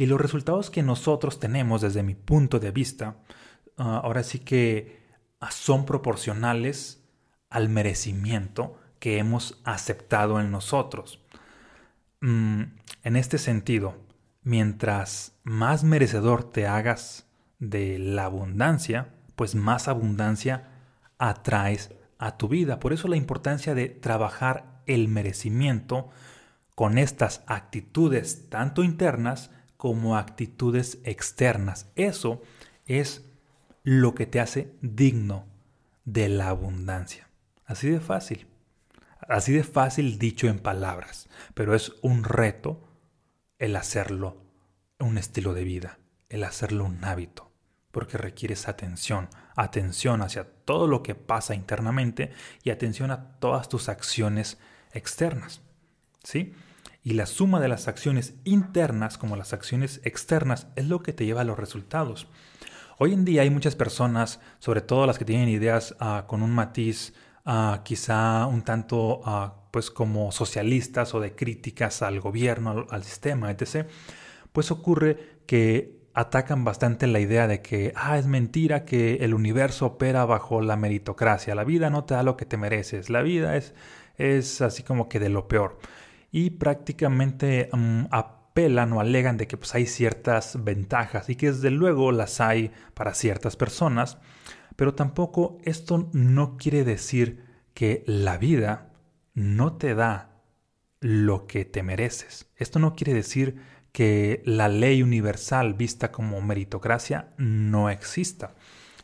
Y 0.00 0.06
los 0.06 0.18
resultados 0.18 0.70
que 0.70 0.82
nosotros 0.82 1.38
tenemos 1.40 1.82
desde 1.82 2.02
mi 2.02 2.14
punto 2.14 2.58
de 2.58 2.70
vista, 2.70 3.16
ah, 3.76 4.00
ahora 4.02 4.22
sí 4.22 4.38
que 4.38 5.02
ah, 5.40 5.50
son 5.50 5.84
proporcionales 5.84 7.04
al 7.50 7.68
merecimiento 7.68 8.80
que 8.98 9.18
hemos 9.18 9.60
aceptado 9.62 10.40
en 10.40 10.50
nosotros. 10.50 11.20
Mm, 12.22 12.62
en 13.02 13.16
este 13.16 13.36
sentido, 13.36 13.94
mientras 14.42 15.34
más 15.42 15.84
merecedor 15.84 16.50
te 16.50 16.66
hagas 16.66 17.26
de 17.58 17.98
la 17.98 18.24
abundancia, 18.24 19.12
pues 19.36 19.54
más 19.54 19.86
abundancia 19.86 20.66
atraes 21.18 21.90
a 22.16 22.38
tu 22.38 22.48
vida. 22.48 22.80
Por 22.80 22.94
eso 22.94 23.06
la 23.06 23.16
importancia 23.16 23.74
de 23.74 23.90
trabajar 23.90 24.80
el 24.86 25.08
merecimiento 25.08 26.08
con 26.74 26.96
estas 26.96 27.42
actitudes 27.46 28.48
tanto 28.48 28.82
internas 28.82 29.50
como 29.80 30.18
actitudes 30.18 30.98
externas. 31.04 31.90
Eso 31.96 32.42
es 32.84 33.24
lo 33.82 34.14
que 34.14 34.26
te 34.26 34.38
hace 34.38 34.74
digno 34.82 35.46
de 36.04 36.28
la 36.28 36.50
abundancia. 36.50 37.30
Así 37.64 37.88
de 37.88 37.98
fácil. 37.98 38.46
Así 39.26 39.54
de 39.54 39.64
fácil 39.64 40.18
dicho 40.18 40.48
en 40.48 40.58
palabras, 40.58 41.30
pero 41.54 41.74
es 41.74 41.94
un 42.02 42.24
reto 42.24 42.86
el 43.58 43.74
hacerlo 43.74 44.44
un 44.98 45.16
estilo 45.16 45.54
de 45.54 45.64
vida, 45.64 45.98
el 46.28 46.44
hacerlo 46.44 46.84
un 46.84 47.02
hábito, 47.02 47.50
porque 47.90 48.18
requieres 48.18 48.68
atención, 48.68 49.30
atención 49.56 50.20
hacia 50.20 50.44
todo 50.44 50.88
lo 50.88 51.02
que 51.02 51.14
pasa 51.14 51.54
internamente 51.54 52.32
y 52.64 52.68
atención 52.68 53.10
a 53.10 53.38
todas 53.38 53.70
tus 53.70 53.88
acciones 53.88 54.58
externas. 54.92 55.62
¿Sí? 56.22 56.52
Y 57.02 57.14
la 57.14 57.26
suma 57.26 57.60
de 57.60 57.68
las 57.68 57.88
acciones 57.88 58.34
internas 58.44 59.16
como 59.16 59.36
las 59.36 59.52
acciones 59.52 60.00
externas 60.04 60.66
es 60.76 60.86
lo 60.88 61.02
que 61.02 61.12
te 61.12 61.24
lleva 61.24 61.40
a 61.40 61.44
los 61.44 61.58
resultados. 61.58 62.28
Hoy 62.98 63.14
en 63.14 63.24
día 63.24 63.42
hay 63.42 63.50
muchas 63.50 63.76
personas, 63.76 64.40
sobre 64.58 64.82
todo 64.82 65.06
las 65.06 65.18
que 65.18 65.24
tienen 65.24 65.48
ideas 65.48 65.96
ah, 66.00 66.24
con 66.26 66.42
un 66.42 66.50
matiz 66.50 67.14
quizá 67.84 68.46
un 68.46 68.62
tanto 68.62 69.20
pues 69.70 69.90
como 69.90 70.32
socialistas 70.32 71.14
o 71.14 71.20
de 71.20 71.34
críticas 71.34 72.02
al 72.02 72.20
gobierno, 72.20 72.86
al, 72.90 73.04
sistema, 73.04 73.50
etc., 73.50 73.88
pues 74.52 74.70
ocurre 74.70 75.40
que 75.46 76.00
atacan 76.12 76.64
bastante 76.64 77.06
la 77.06 77.20
idea 77.20 77.46
de 77.46 77.62
que 77.62 77.92
ah, 77.96 78.18
es 78.18 78.26
mentira 78.26 78.84
que 78.84 79.16
el 79.16 79.32
universo 79.32 79.86
opera 79.86 80.24
bajo 80.24 80.60
la 80.60 80.76
meritocracia, 80.76 81.54
la 81.54 81.64
vida 81.64 81.88
no 81.88 82.04
te 82.04 82.14
da 82.14 82.22
lo 82.22 82.36
que 82.36 82.46
te 82.46 82.56
mereces, 82.56 83.10
la 83.10 83.22
vida 83.22 83.56
es, 83.56 83.74
es 84.16 84.60
así 84.60 84.82
como 84.82 85.08
que 85.08 85.20
de 85.20 85.28
lo 85.28 85.46
peor. 85.46 85.78
Y 86.30 86.50
prácticamente 86.50 87.68
mm, 87.72 88.06
apelan 88.10 88.92
o 88.92 89.00
alegan 89.00 89.36
de 89.36 89.46
que 89.46 89.56
pues, 89.56 89.74
hay 89.74 89.86
ciertas 89.86 90.62
ventajas 90.64 91.28
y 91.28 91.36
que 91.36 91.52
desde 91.52 91.70
luego 91.70 92.12
las 92.12 92.40
hay 92.40 92.72
para 92.94 93.14
ciertas 93.14 93.56
personas, 93.56 94.18
pero 94.76 94.94
tampoco 94.94 95.58
esto 95.64 96.08
no 96.12 96.56
quiere 96.56 96.84
decir 96.84 97.44
que 97.74 98.04
la 98.06 98.38
vida 98.38 98.92
no 99.34 99.76
te 99.76 99.94
da 99.94 100.42
lo 101.00 101.46
que 101.46 101.64
te 101.64 101.82
mereces. 101.82 102.50
Esto 102.56 102.78
no 102.78 102.94
quiere 102.94 103.14
decir 103.14 103.56
que 103.92 104.42
la 104.44 104.68
ley 104.68 105.02
universal 105.02 105.74
vista 105.74 106.12
como 106.12 106.40
meritocracia 106.40 107.32
no 107.38 107.90
exista. 107.90 108.54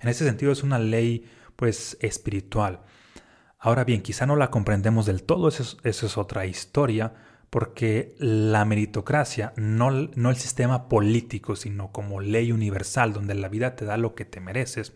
En 0.00 0.08
ese 0.08 0.24
sentido 0.24 0.52
es 0.52 0.62
una 0.62 0.78
ley 0.78 1.28
pues 1.56 1.96
espiritual. 2.00 2.82
Ahora 3.66 3.82
bien, 3.82 4.00
quizá 4.00 4.26
no 4.26 4.36
la 4.36 4.52
comprendemos 4.52 5.06
del 5.06 5.24
todo, 5.24 5.48
eso 5.48 5.76
es, 5.82 6.16
otra 6.16 6.46
historia, 6.46 7.14
porque 7.50 8.14
la 8.20 8.64
meritocracia, 8.64 9.52
no, 9.56 9.90
no 9.90 10.30
el 10.30 10.36
sistema 10.36 10.88
político, 10.88 11.56
sino 11.56 11.90
como 11.90 12.20
ley 12.20 12.52
universal, 12.52 13.12
donde 13.12 13.34
la 13.34 13.48
vida 13.48 13.74
te 13.74 13.84
da 13.84 13.96
lo 13.96 14.14
que 14.14 14.24
te 14.24 14.38
mereces, 14.38 14.92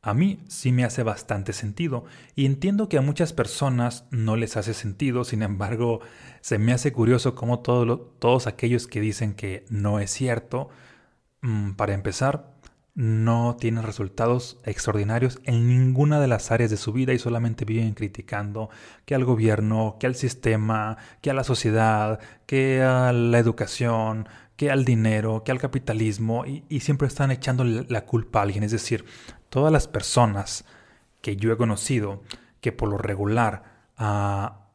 a 0.00 0.14
mí 0.14 0.42
sí 0.48 0.72
me 0.72 0.84
hace 0.84 1.02
bastante 1.02 1.52
sentido. 1.52 2.06
Y 2.34 2.46
entiendo 2.46 2.88
que 2.88 2.96
a 2.96 3.02
muchas 3.02 3.34
personas 3.34 4.06
no 4.10 4.36
les 4.36 4.56
hace 4.56 4.72
sentido, 4.72 5.24
sin 5.24 5.42
embargo, 5.42 6.00
se 6.40 6.56
me 6.56 6.72
hace 6.72 6.90
curioso 6.90 7.34
cómo 7.34 7.60
todos 7.60 8.46
aquellos 8.46 8.86
que 8.86 9.02
dicen 9.02 9.34
que 9.34 9.66
no 9.68 10.00
es 10.00 10.10
cierto, 10.10 10.70
mm, 11.42 11.72
para 11.72 11.92
empezar, 11.92 12.53
no 12.94 13.56
tienen 13.58 13.82
resultados 13.82 14.60
extraordinarios 14.64 15.40
en 15.44 15.68
ninguna 15.68 16.20
de 16.20 16.28
las 16.28 16.52
áreas 16.52 16.70
de 16.70 16.76
su 16.76 16.92
vida 16.92 17.12
y 17.12 17.18
solamente 17.18 17.64
viven 17.64 17.94
criticando 17.94 18.70
que 19.04 19.16
al 19.16 19.24
gobierno, 19.24 19.96
que 19.98 20.06
al 20.06 20.14
sistema, 20.14 20.96
que 21.20 21.30
a 21.30 21.34
la 21.34 21.42
sociedad, 21.42 22.20
que 22.46 22.82
a 22.82 23.12
la 23.12 23.38
educación, 23.38 24.28
que 24.56 24.70
al 24.70 24.84
dinero, 24.84 25.42
que 25.42 25.50
al 25.50 25.58
capitalismo 25.58 26.44
y, 26.46 26.80
siempre 26.80 27.08
están 27.08 27.32
echando 27.32 27.64
la 27.64 28.04
culpa 28.04 28.38
a 28.38 28.42
alguien. 28.42 28.62
Es 28.62 28.70
decir, 28.70 29.04
todas 29.48 29.72
las 29.72 29.88
personas 29.88 30.64
que 31.20 31.36
yo 31.36 31.52
he 31.52 31.56
conocido 31.56 32.22
que 32.60 32.70
por 32.70 32.88
lo 32.88 32.98
regular 32.98 33.64
ah, 33.96 34.68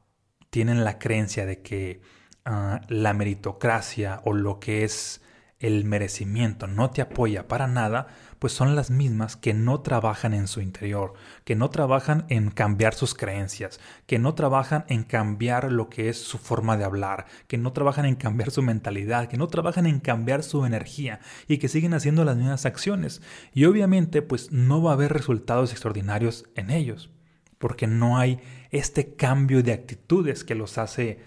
tienen 0.49 0.83
la 0.83 0.99
creencia 0.99 1.45
de 1.45 1.61
que 1.61 2.01
ah, 2.43 2.81
la 2.89 3.13
meritocracia 3.13 4.21
o 4.25 4.33
lo 4.33 4.59
que 4.59 4.83
es 4.83 5.21
el 5.59 5.83
merecimiento 5.83 6.67
no 6.67 6.89
te 6.89 7.01
apoya 7.01 7.49
para 7.49 7.67
nada, 7.67 8.07
pues 8.39 8.53
son 8.53 8.77
las 8.77 8.89
mismas 8.89 9.35
que 9.35 9.53
no 9.53 9.81
trabajan 9.81 10.33
en 10.33 10.47
su 10.47 10.61
interior, 10.61 11.13
que 11.43 11.55
no 11.55 11.69
trabajan 11.69 12.25
en 12.29 12.49
cambiar 12.49 12.93
sus 12.93 13.13
creencias, 13.13 13.81
que 14.05 14.19
no 14.19 14.35
trabajan 14.35 14.85
en 14.87 15.03
cambiar 15.03 15.69
lo 15.69 15.89
que 15.89 16.07
es 16.07 16.17
su 16.17 16.37
forma 16.37 16.77
de 16.77 16.85
hablar, 16.85 17.25
que 17.47 17.57
no 17.57 17.73
trabajan 17.73 18.05
en 18.05 18.15
cambiar 18.15 18.51
su 18.51 18.61
mentalidad, 18.61 19.27
que 19.27 19.37
no 19.37 19.47
trabajan 19.47 19.85
en 19.85 19.99
cambiar 19.99 20.43
su 20.43 20.65
energía 20.65 21.19
y 21.45 21.57
que 21.57 21.67
siguen 21.67 21.93
haciendo 21.93 22.23
las 22.23 22.37
mismas 22.37 22.65
acciones. 22.65 23.21
Y 23.53 23.65
obviamente 23.65 24.21
pues 24.21 24.53
no 24.53 24.81
va 24.81 24.91
a 24.91 24.93
haber 24.93 25.11
resultados 25.11 25.71
extraordinarios 25.73 26.45
en 26.55 26.69
ellos, 26.69 27.09
porque 27.57 27.85
no 27.85 28.17
hay 28.17 28.39
este 28.71 29.15
cambio 29.15 29.61
de 29.61 29.73
actitudes 29.73 30.45
que 30.45 30.55
los 30.55 30.77
hace, 30.77 31.19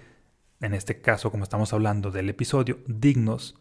en 0.63 0.73
este 0.73 1.03
caso 1.03 1.31
como 1.31 1.45
estamos 1.45 1.75
hablando 1.75 2.11
del 2.11 2.31
episodio, 2.31 2.79
dignos 2.87 3.57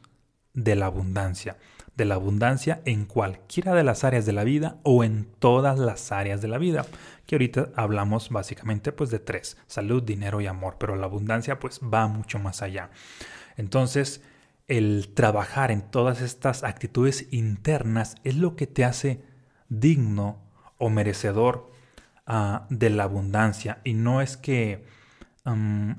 de 0.53 0.75
la 0.75 0.87
abundancia, 0.87 1.57
de 1.95 2.05
la 2.05 2.15
abundancia 2.15 2.81
en 2.85 3.05
cualquiera 3.05 3.73
de 3.73 3.83
las 3.83 4.03
áreas 4.03 4.25
de 4.25 4.33
la 4.33 4.43
vida 4.43 4.77
o 4.83 5.03
en 5.03 5.25
todas 5.39 5.79
las 5.79 6.11
áreas 6.11 6.41
de 6.41 6.47
la 6.47 6.57
vida, 6.57 6.85
que 7.25 7.35
ahorita 7.35 7.69
hablamos 7.75 8.29
básicamente 8.29 8.91
pues 8.91 9.09
de 9.09 9.19
tres, 9.19 9.57
salud, 9.67 10.03
dinero 10.03 10.41
y 10.41 10.47
amor, 10.47 10.77
pero 10.79 10.95
la 10.95 11.05
abundancia 11.05 11.59
pues 11.59 11.79
va 11.81 12.07
mucho 12.07 12.39
más 12.39 12.61
allá. 12.61 12.89
Entonces, 13.57 14.21
el 14.67 15.09
trabajar 15.13 15.71
en 15.71 15.81
todas 15.81 16.21
estas 16.21 16.63
actitudes 16.63 17.27
internas 17.31 18.15
es 18.23 18.35
lo 18.35 18.55
que 18.55 18.67
te 18.67 18.85
hace 18.85 19.23
digno 19.69 20.41
o 20.77 20.89
merecedor 20.89 21.71
ah, 22.25 22.67
de 22.69 22.89
la 22.89 23.03
abundancia 23.03 23.81
y 23.83 23.93
no 23.93 24.21
es 24.21 24.37
que 24.37 24.85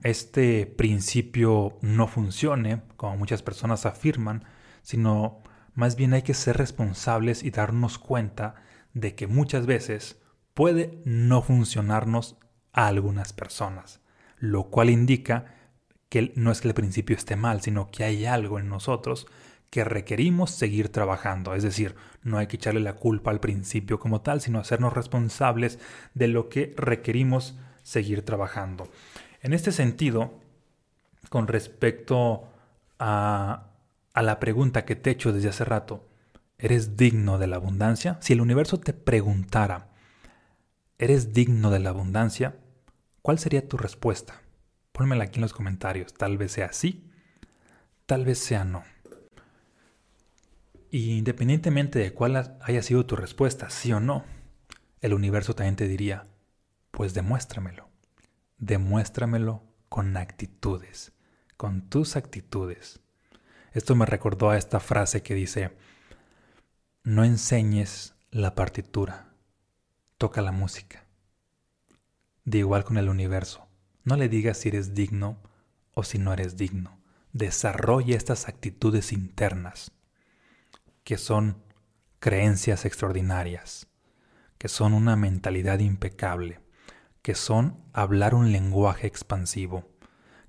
este 0.04 0.66
principio 0.66 1.78
no 1.80 2.06
funcione, 2.06 2.82
como 2.96 3.16
muchas 3.16 3.42
personas 3.42 3.86
afirman, 3.86 4.44
sino 4.82 5.42
más 5.74 5.96
bien 5.96 6.14
hay 6.14 6.22
que 6.22 6.34
ser 6.34 6.56
responsables 6.56 7.42
y 7.42 7.50
darnos 7.50 7.98
cuenta 7.98 8.54
de 8.94 9.14
que 9.14 9.26
muchas 9.26 9.66
veces 9.66 10.18
puede 10.54 11.00
no 11.04 11.42
funcionarnos 11.42 12.36
a 12.72 12.86
algunas 12.86 13.32
personas, 13.32 14.00
lo 14.38 14.64
cual 14.70 14.90
indica 14.90 15.54
que 16.08 16.32
no 16.36 16.52
es 16.52 16.60
que 16.60 16.68
el 16.68 16.74
principio 16.74 17.16
esté 17.16 17.36
mal, 17.36 17.62
sino 17.62 17.90
que 17.90 18.04
hay 18.04 18.26
algo 18.26 18.58
en 18.58 18.68
nosotros 18.68 19.26
que 19.70 19.84
requerimos 19.84 20.50
seguir 20.50 20.90
trabajando. 20.90 21.54
Es 21.54 21.62
decir, 21.62 21.96
no 22.22 22.36
hay 22.36 22.46
que 22.46 22.56
echarle 22.56 22.80
la 22.80 22.96
culpa 22.96 23.30
al 23.30 23.40
principio 23.40 23.98
como 23.98 24.20
tal, 24.20 24.42
sino 24.42 24.58
hacernos 24.58 24.92
responsables 24.92 25.78
de 26.12 26.28
lo 26.28 26.50
que 26.50 26.74
requerimos 26.76 27.58
seguir 27.82 28.22
trabajando. 28.26 28.90
En 29.42 29.52
este 29.52 29.72
sentido, 29.72 30.40
con 31.28 31.48
respecto 31.48 32.48
a, 33.00 33.70
la 34.14 34.38
pregunta 34.38 34.84
que 34.84 34.94
te 34.94 35.10
he 35.10 35.12
hecho 35.14 35.32
desde 35.32 35.48
hace 35.48 35.64
rato, 35.64 36.08
¿eres 36.58 36.96
digno 36.96 37.38
de 37.38 37.48
la 37.48 37.56
abundancia? 37.56 38.18
Si 38.20 38.32
el 38.32 38.40
universo 38.40 38.78
te 38.78 38.92
preguntara, 38.92 39.88
¿eres 40.96 41.32
digno 41.32 41.72
de 41.72 41.80
la 41.80 41.90
abundancia? 41.90 42.56
¿Cuál 43.20 43.40
sería 43.40 43.66
tu 43.68 43.76
respuesta? 43.76 44.42
Pónmela 44.92 45.24
aquí 45.24 45.38
en 45.38 45.42
los 45.42 45.54
comentarios. 45.54 46.14
Tal 46.14 46.38
vez 46.38 46.52
sea 46.52 46.72
sí, 46.72 47.10
tal 48.06 48.24
vez 48.24 48.38
sea 48.38 48.64
no. 48.64 48.84
Y 50.88 51.18
independientemente 51.18 51.98
de 51.98 52.12
cuál 52.12 52.58
haya 52.60 52.82
sido 52.82 53.06
tu 53.06 53.16
respuesta, 53.16 53.70
sí 53.70 53.92
o 53.92 53.98
no, 53.98 54.24
el 55.00 55.14
universo 55.14 55.54
también 55.54 55.74
te 55.74 55.88
diría, 55.88 56.28
Pues 56.92 57.12
demuéstramelo. 57.12 57.91
Demuéstramelo 58.62 59.64
con 59.88 60.16
actitudes, 60.16 61.10
con 61.56 61.90
tus 61.90 62.14
actitudes. 62.14 63.00
Esto 63.72 63.96
me 63.96 64.06
recordó 64.06 64.50
a 64.50 64.56
esta 64.56 64.78
frase 64.78 65.20
que 65.20 65.34
dice, 65.34 65.76
no 67.02 67.24
enseñes 67.24 68.14
la 68.30 68.54
partitura, 68.54 69.34
toca 70.16 70.42
la 70.42 70.52
música. 70.52 71.04
De 72.44 72.58
igual 72.58 72.84
con 72.84 72.98
el 72.98 73.08
universo, 73.08 73.66
no 74.04 74.16
le 74.16 74.28
digas 74.28 74.58
si 74.58 74.68
eres 74.68 74.94
digno 74.94 75.42
o 75.92 76.04
si 76.04 76.20
no 76.20 76.32
eres 76.32 76.56
digno. 76.56 77.00
Desarrolla 77.32 78.16
estas 78.16 78.46
actitudes 78.46 79.10
internas, 79.12 79.90
que 81.02 81.18
son 81.18 81.60
creencias 82.20 82.84
extraordinarias, 82.84 83.88
que 84.56 84.68
son 84.68 84.94
una 84.94 85.16
mentalidad 85.16 85.80
impecable, 85.80 86.60
que 87.22 87.34
son 87.34 87.84
hablar 87.92 88.34
un 88.34 88.52
lenguaje 88.52 89.06
expansivo, 89.06 89.88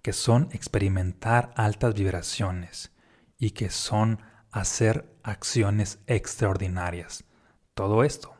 que 0.02 0.12
son 0.12 0.50
experimentar 0.52 1.54
altas 1.56 1.94
vibraciones 1.94 2.92
y 3.38 3.52
que 3.52 3.70
son 3.70 4.20
hacer 4.52 5.18
acciones 5.24 6.00
extraordinarias. 6.08 7.26
Todo 7.74 8.04
esto 8.04 8.36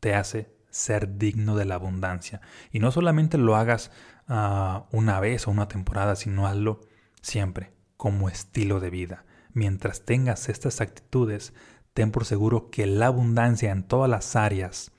te 0.00 0.14
hace 0.14 0.54
ser 0.70 1.18
digno 1.18 1.56
de 1.56 1.64
la 1.64 1.74
abundancia. 1.74 2.40
Y 2.70 2.78
no 2.78 2.92
solamente 2.92 3.38
lo 3.38 3.56
hagas 3.56 3.90
ah, 4.28 4.86
una 4.92 5.18
vez 5.20 5.46
o 5.46 5.50
una 5.50 5.68
temporada, 5.68 6.14
sino 6.14 6.46
hazlo 6.46 6.80
siempre 7.20 7.72
como 7.96 8.28
estilo 8.28 8.80
de 8.80 8.90
vida. 8.90 9.24
Mientras 9.52 10.04
tengas 10.04 10.48
estas 10.48 10.80
actitudes, 10.80 11.52
ten 11.94 12.12
por 12.12 12.24
seguro 12.24 12.70
que 12.70 12.86
la 12.86 13.06
abundancia 13.06 13.72
en 13.72 13.82
todas 13.82 14.08
las 14.08 14.36
áreas 14.36 14.92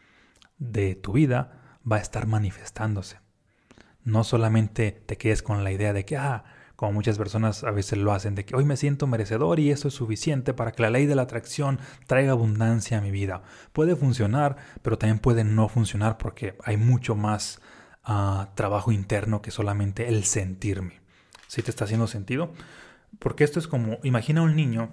de 0.57 0.95
tu 0.95 1.13
vida 1.13 1.58
va 1.89 1.97
a 1.97 2.01
estar 2.01 2.27
manifestándose. 2.27 3.19
No 4.03 4.23
solamente 4.23 4.91
te 4.91 5.17
quedes 5.17 5.43
con 5.43 5.63
la 5.63 5.71
idea 5.71 5.93
de 5.93 6.05
que, 6.05 6.17
ah, 6.17 6.45
como 6.75 6.93
muchas 6.93 7.17
personas 7.17 7.63
a 7.63 7.71
veces 7.71 7.99
lo 7.99 8.13
hacen, 8.13 8.35
de 8.35 8.45
que 8.45 8.55
hoy 8.55 8.63
me 8.63 8.77
siento 8.77 9.05
merecedor 9.05 9.59
y 9.59 9.69
eso 9.69 9.89
es 9.89 9.93
suficiente 9.93 10.53
para 10.53 10.71
que 10.71 10.81
la 10.81 10.89
ley 10.89 11.05
de 11.05 11.15
la 11.15 11.23
atracción 11.23 11.79
traiga 12.07 12.31
abundancia 12.31 12.97
a 12.97 13.01
mi 13.01 13.11
vida. 13.11 13.43
Puede 13.73 13.95
funcionar, 13.95 14.55
pero 14.81 14.97
también 14.97 15.19
puede 15.19 15.43
no 15.43 15.67
funcionar 15.67 16.17
porque 16.17 16.55
hay 16.63 16.77
mucho 16.77 17.15
más 17.15 17.59
ah, 18.03 18.51
trabajo 18.55 18.91
interno 18.91 19.41
que 19.41 19.51
solamente 19.51 20.07
el 20.07 20.23
sentirme. 20.23 21.01
¿Sí 21.47 21.61
te 21.61 21.71
está 21.71 21.83
haciendo 21.83 22.07
sentido? 22.07 22.53
Porque 23.19 23.43
esto 23.43 23.59
es 23.59 23.67
como, 23.67 23.97
imagina 24.03 24.41
un 24.41 24.55
niño 24.55 24.91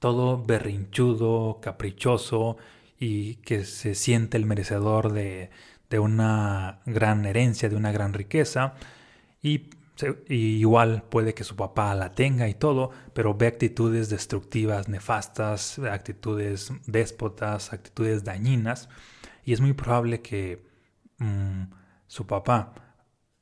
todo 0.00 0.42
berrinchudo, 0.42 1.60
caprichoso 1.60 2.56
y 2.98 3.36
que 3.36 3.64
se 3.64 3.94
siente 3.94 4.36
el 4.36 4.46
merecedor 4.46 5.12
de, 5.12 5.50
de 5.90 5.98
una 5.98 6.80
gran 6.86 7.26
herencia, 7.26 7.68
de 7.68 7.76
una 7.76 7.92
gran 7.92 8.14
riqueza 8.14 8.74
y 9.42 9.70
igual 10.28 11.02
puede 11.08 11.34
que 11.34 11.44
su 11.44 11.56
papá 11.56 11.94
la 11.94 12.12
tenga 12.12 12.48
y 12.48 12.54
todo, 12.54 12.90
pero 13.12 13.34
ve 13.34 13.46
actitudes 13.46 14.08
destructivas, 14.08 14.88
nefastas, 14.88 15.78
actitudes 15.78 16.72
déspotas, 16.86 17.72
actitudes 17.72 18.24
dañinas, 18.24 18.88
y 19.44 19.52
es 19.52 19.60
muy 19.60 19.72
probable 19.72 20.22
que 20.22 20.64
mm, 21.18 21.64
su 22.06 22.26
papá 22.26 22.74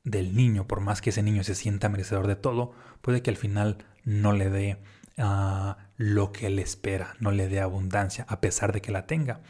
del 0.03 0.35
niño, 0.35 0.67
por 0.67 0.79
más 0.81 1.01
que 1.01 1.11
ese 1.11 1.23
niño 1.23 1.43
se 1.43 1.55
sienta 1.55 1.89
merecedor 1.89 2.27
de 2.27 2.35
todo, 2.35 2.73
puede 3.01 3.21
que 3.21 3.29
al 3.29 3.37
final 3.37 3.85
no 4.03 4.33
le 4.33 4.49
dé 4.49 4.77
ah, 5.17 5.77
lo 5.97 6.31
que 6.31 6.47
él 6.47 6.59
espera, 6.59 7.15
no 7.19 7.31
le 7.31 7.47
dé 7.47 7.59
abundancia, 7.59 8.25
a 8.27 8.41
pesar 8.41 8.73
de 8.73 8.81
que 8.81 8.91
la 8.91 9.05
tenga. 9.05 9.41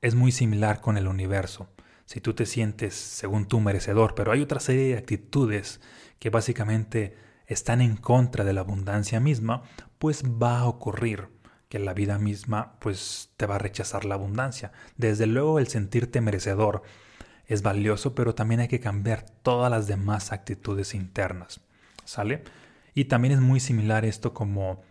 Es 0.00 0.14
muy 0.14 0.32
similar 0.32 0.80
con 0.80 0.96
el 0.96 1.08
universo. 1.08 1.68
Si 2.06 2.20
tú 2.20 2.34
te 2.34 2.46
sientes 2.46 2.94
según 2.94 3.46
tú 3.46 3.60
merecedor, 3.60 4.14
pero 4.14 4.32
hay 4.32 4.42
otra 4.42 4.60
serie 4.60 4.88
de 4.88 4.98
actitudes 4.98 5.80
que 6.18 6.30
básicamente 6.30 7.16
están 7.46 7.80
en 7.80 7.96
contra 7.96 8.44
de 8.44 8.52
la 8.52 8.60
abundancia 8.60 9.20
misma, 9.20 9.62
pues 9.98 10.24
va 10.24 10.60
a 10.60 10.66
ocurrir 10.66 11.28
que 11.68 11.78
la 11.78 11.94
vida 11.94 12.18
misma 12.18 12.78
pues 12.78 13.30
te 13.36 13.46
va 13.46 13.56
a 13.56 13.58
rechazar 13.58 14.04
la 14.04 14.14
abundancia. 14.14 14.72
Desde 14.96 15.26
luego 15.26 15.58
el 15.58 15.68
sentirte 15.68 16.20
merecedor 16.20 16.82
es 17.46 17.62
valioso, 17.62 18.14
pero 18.14 18.34
también 18.34 18.60
hay 18.60 18.68
que 18.68 18.80
cambiar 18.80 19.24
todas 19.42 19.70
las 19.70 19.86
demás 19.86 20.32
actitudes 20.32 20.94
internas. 20.94 21.60
¿Sale? 22.04 22.44
Y 22.94 23.06
también 23.06 23.34
es 23.34 23.40
muy 23.40 23.60
similar 23.60 24.04
esto 24.04 24.34
como 24.34 24.82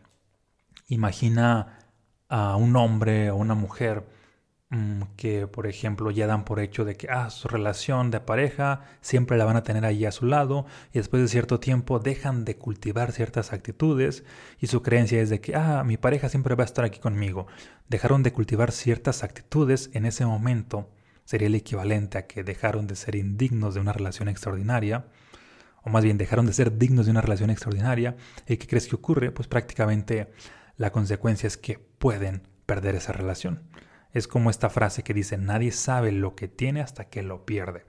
imagina 0.88 1.80
a 2.28 2.56
un 2.56 2.76
hombre 2.76 3.32
o 3.32 3.36
una 3.36 3.56
mujer 3.56 4.06
que 5.16 5.48
por 5.48 5.68
ejemplo 5.68 6.10
ya 6.12 6.28
dan 6.28 6.46
por 6.46 6.60
hecho 6.60 6.86
de 6.86 6.96
que 6.96 7.08
ah, 7.10 7.30
su 7.30 7.48
relación 7.48 8.12
de 8.12 8.20
pareja 8.20 8.82
siempre 9.02 9.38
la 9.38 9.46
van 9.46 9.56
a 9.56 9.64
tener 9.64 9.86
ahí 9.86 10.06
a 10.06 10.12
su 10.12 10.26
lado 10.26 10.66
y 10.92 10.98
después 10.98 11.22
de 11.22 11.28
cierto 11.28 11.60
tiempo 11.60 12.00
dejan 12.00 12.46
de 12.46 12.56
cultivar 12.58 13.12
ciertas 13.12 13.54
actitudes 13.54 14.24
y 14.60 14.68
su 14.68 14.82
creencia 14.82 15.22
es 15.22 15.30
de 15.30 15.42
que 15.42 15.56
ah, 15.56 15.84
mi 15.84 15.98
pareja 15.98 16.30
siempre 16.30 16.56
va 16.56 16.64
a 16.64 16.66
estar 16.66 16.86
aquí 16.86 17.00
conmigo. 17.00 17.48
Dejaron 17.88 18.24
de 18.24 18.34
cultivar 18.34 18.72
ciertas 18.72 19.24
actitudes 19.24 19.90
en 19.94 20.06
ese 20.06 20.26
momento 20.26 20.90
sería 21.26 21.48
el 21.48 21.56
equivalente 21.56 22.18
a 22.18 22.28
que 22.28 22.44
dejaron 22.44 22.88
de 22.88 22.96
ser 22.96 23.16
indignos 23.16 23.76
de 23.76 23.80
una 23.80 23.94
relación 23.94 24.28
extraordinaria 24.28 25.06
o 25.84 25.90
más 25.90 26.04
bien 26.04 26.18
dejaron 26.18 26.46
de 26.46 26.54
ser 26.54 26.78
dignos 26.78 27.06
de 27.06 27.12
una 27.12 27.22
relación 27.22 27.50
extraordinaria 27.50 28.16
y 28.48 28.58
qué 28.58 28.68
crees 28.68 28.88
que 28.88 28.96
ocurre 28.96 29.32
pues 29.32 29.48
prácticamente 29.48 30.30
la 30.78 30.92
consecuencia 30.92 31.48
es 31.48 31.58
que 31.58 31.78
pueden 31.78 32.48
perder 32.66 32.96
esa 32.96 33.14
relación. 33.14 33.62
Es 34.14 34.28
como 34.28 34.50
esta 34.50 34.70
frase 34.70 35.04
que 35.04 35.14
dice, 35.14 35.38
nadie 35.38 35.72
sabe 35.72 36.12
lo 36.12 36.36
que 36.36 36.48
tiene 36.48 36.82
hasta 36.82 37.10
que 37.10 37.24
lo 37.24 37.46
pierde. 37.46 37.86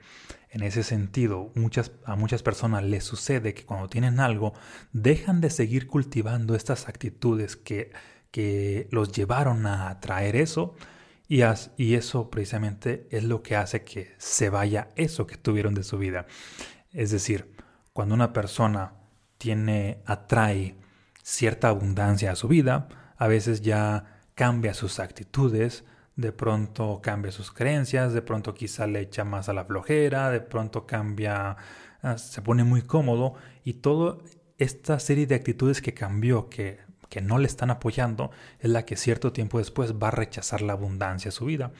En 0.48 0.62
ese 0.62 0.82
sentido, 0.82 1.52
muchas, 1.54 1.92
a 2.04 2.16
muchas 2.16 2.42
personas 2.42 2.82
les 2.82 3.04
sucede 3.04 3.54
que 3.54 3.64
cuando 3.64 3.88
tienen 3.88 4.20
algo, 4.20 4.54
dejan 4.92 5.40
de 5.40 5.50
seguir 5.50 5.86
cultivando 5.86 6.54
estas 6.54 6.88
actitudes 6.88 7.56
que, 7.56 7.92
que 8.30 8.88
los 8.90 9.12
llevaron 9.12 9.66
a 9.66 9.90
atraer 9.90 10.36
eso 10.36 10.74
y, 11.28 11.42
y 11.76 11.94
eso 11.94 12.30
precisamente 12.30 13.06
es 13.10 13.24
lo 13.24 13.42
que 13.42 13.56
hace 13.56 13.84
que 13.84 14.14
se 14.18 14.48
vaya 14.48 14.88
eso 14.96 15.26
que 15.26 15.36
tuvieron 15.36 15.74
de 15.74 15.82
su 15.82 15.98
vida. 15.98 16.26
Es 16.92 17.10
decir, 17.10 17.54
cuando 17.92 18.14
una 18.14 18.32
persona 18.32 18.94
tiene, 19.38 20.02
atrae 20.06 20.76
cierta 21.22 21.68
abundancia 21.68 22.32
a 22.32 22.36
su 22.36 22.48
vida, 22.48 22.88
a 23.16 23.26
veces 23.26 23.60
ya 23.60 24.22
cambia 24.34 24.74
sus 24.74 25.00
actitudes, 25.00 25.84
de 26.16 26.32
pronto 26.32 27.00
cambia 27.02 27.32
sus 27.32 27.50
creencias, 27.50 28.12
de 28.12 28.22
pronto 28.22 28.54
quizá 28.54 28.86
le 28.86 29.00
echa 29.00 29.24
más 29.24 29.48
a 29.48 29.52
la 29.52 29.64
flojera, 29.64 30.30
de 30.30 30.40
pronto 30.40 30.86
cambia, 30.86 31.56
ah, 32.02 32.18
se 32.18 32.42
pone 32.42 32.64
muy 32.64 32.82
cómodo 32.82 33.34
y 33.64 33.74
toda 33.74 34.18
esta 34.58 34.98
serie 35.00 35.26
de 35.26 35.34
actitudes 35.34 35.82
que 35.82 35.94
cambió, 35.94 36.48
que, 36.48 36.78
que 37.08 37.20
no 37.20 37.38
le 37.38 37.46
están 37.46 37.70
apoyando, 37.70 38.30
es 38.60 38.70
la 38.70 38.84
que 38.84 38.96
cierto 38.96 39.32
tiempo 39.32 39.58
después 39.58 39.94
va 39.94 40.08
a 40.08 40.12
rechazar 40.12 40.62
la 40.62 40.74
abundancia 40.74 41.30
a 41.30 41.32
su 41.32 41.46
vida. 41.46 41.72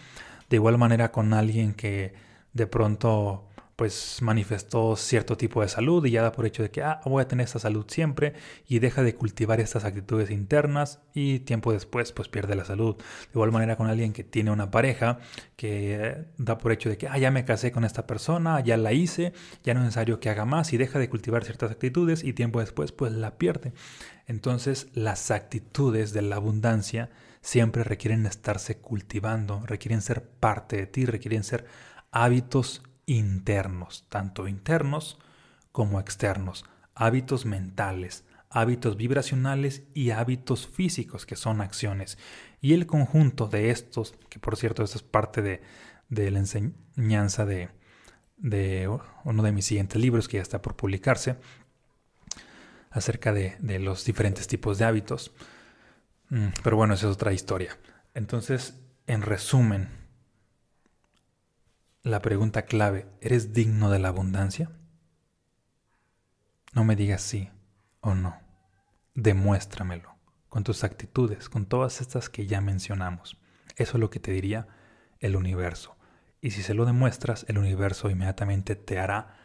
De 0.51 0.57
igual 0.57 0.79
manera 0.79 1.12
con 1.12 1.33
alguien 1.33 1.73
que 1.75 2.14
de 2.53 2.66
pronto 2.66 3.49
pues 3.77 4.19
manifestó 4.23 4.95
cierto 4.97 5.37
tipo 5.37 5.61
de 5.61 5.69
salud 5.69 6.05
y 6.07 6.13
ya 6.13 6.23
da 6.23 6.33
por 6.33 6.47
hecho 6.47 6.63
de 6.63 6.71
que 6.71 6.83
ah, 6.83 7.01
voy 7.05 7.23
a 7.23 7.29
tener 7.29 7.45
esta 7.45 7.59
salud 7.59 7.85
siempre 7.89 8.35
y 8.69 8.79
deja 8.79 9.03
de 9.03 9.15
cultivar 9.17 9.61
estas 9.61 9.85
actitudes 9.85 10.31
internas 10.31 11.01
y 11.13 11.41
tiempo 11.41 11.73
después 11.73 12.13
pues 12.13 12.29
pierde 12.29 12.55
la 12.55 12.65
salud. 12.65 12.97
De 12.97 13.31
igual 13.35 13.51
manera 13.51 13.77
con 13.77 13.89
alguien 13.89 14.13
que 14.13 14.23
tiene 14.23 14.51
una 14.51 14.71
pareja 14.71 15.19
que 15.57 16.25
da 16.39 16.59
por 16.59 16.73
hecho 16.73 16.89
de 16.89 16.99
que 16.99 17.09
ah, 17.09 17.19
ya 17.19 17.31
me 17.31 17.45
casé 17.45 17.73
con 17.73 17.85
esta 17.85 18.07
persona, 18.07 18.61
ya 18.61 18.77
la 18.77 18.93
hice, 18.93 19.33
ya 19.65 19.75
no 19.75 19.81
es 19.81 19.87
necesario 19.87 20.21
que 20.21 20.31
haga 20.31 20.45
más 20.45 20.73
y 20.73 20.77
deja 20.77 20.99
de 20.99 21.11
cultivar 21.11 21.45
ciertas 21.45 21.73
actitudes 21.73 22.23
y 22.23 22.33
tiempo 22.33 22.61
después 22.61 22.93
pues 22.93 23.13
la 23.13 23.39
pierde. 23.39 23.73
Entonces 24.27 24.89
las 24.95 25.31
actitudes 25.33 26.13
de 26.13 26.23
la 26.23 26.37
abundancia 26.37 27.11
siempre 27.41 27.83
requieren 27.83 28.25
estarse 28.25 28.79
cultivando, 28.79 29.63
requieren 29.67 30.01
ser 30.01 30.23
parte 30.23 30.77
de 30.77 30.87
ti, 30.87 31.07
requieren 31.07 31.45
ser 31.45 31.67
hábitos 32.11 32.83
internos, 33.07 34.07
tanto 34.09 34.49
internos 34.49 35.19
como 35.73 36.01
externos, 36.01 36.64
hábitos 36.95 37.47
mentales, 37.47 38.25
hábitos 38.51 38.97
vibracionales 38.97 39.83
y 39.95 40.11
hábitos 40.11 40.69
físicos, 40.69 41.27
que 41.27 41.37
son 41.37 41.61
acciones. 41.61 42.19
Y 42.61 42.73
el 42.73 42.87
conjunto 42.87 43.49
de 43.49 43.71
estos, 43.71 44.14
que 44.31 44.38
por 44.38 44.57
cierto, 44.57 44.85
esto 44.85 44.99
es 44.99 45.03
parte 45.03 45.43
de, 45.43 45.61
la 46.09 46.38
enseñanza 46.38 47.45
de, 47.45 47.71
de, 48.37 48.88
uno 49.25 49.43
de 49.43 49.53
mis 49.53 49.67
siguientes 49.67 50.01
libros 50.01 50.29
que 50.29 50.37
ya 50.37 50.43
está 50.43 50.62
por 50.62 50.77
publicarse, 50.77 51.37
acerca 52.90 53.33
de, 53.33 53.57
de 53.59 53.81
los 53.81 54.05
diferentes 54.05 54.47
tipos 54.47 54.79
de 54.79 54.85
hábitos. 54.85 55.33
Mm, 56.29 56.49
pero 56.62 56.77
bueno, 56.77 56.95
esa 56.95 57.09
es 57.09 57.12
otra 57.14 57.33
historia. 57.33 57.77
Entonces, 58.14 58.79
en 59.09 59.23
resumen, 59.23 59.88
la 62.05 62.21
pregunta 62.21 62.67
clave, 62.67 63.09
¿eres 63.23 63.55
digno 63.55 63.90
de 63.90 63.99
la 63.99 64.09
abundancia? 64.09 64.71
No 66.75 66.85
me 66.85 66.97
digas 66.97 67.23
sí 67.23 67.51
o 68.01 68.14
no. 68.14 68.38
Demuéstramelo 69.14 70.14
con 70.51 70.64
tus 70.64 70.85
actitudes, 70.85 71.49
con 71.49 71.64
todas 71.64 72.03
estas 72.03 72.29
que 72.29 72.47
ya 72.47 72.61
mencionamos. 72.61 73.38
Eso 73.77 73.97
es 73.97 74.01
lo 74.01 74.11
que 74.11 74.21
te 74.21 74.33
diría 74.33 74.69
el 75.19 75.35
universo. 75.35 75.97
Y 76.43 76.51
si 76.51 76.62
se 76.62 76.75
lo 76.75 76.85
demuestras, 76.85 77.47
el 77.49 77.57
universo 77.57 78.11
inmediatamente 78.11 78.77
te 78.77 78.99
hará 78.99 79.38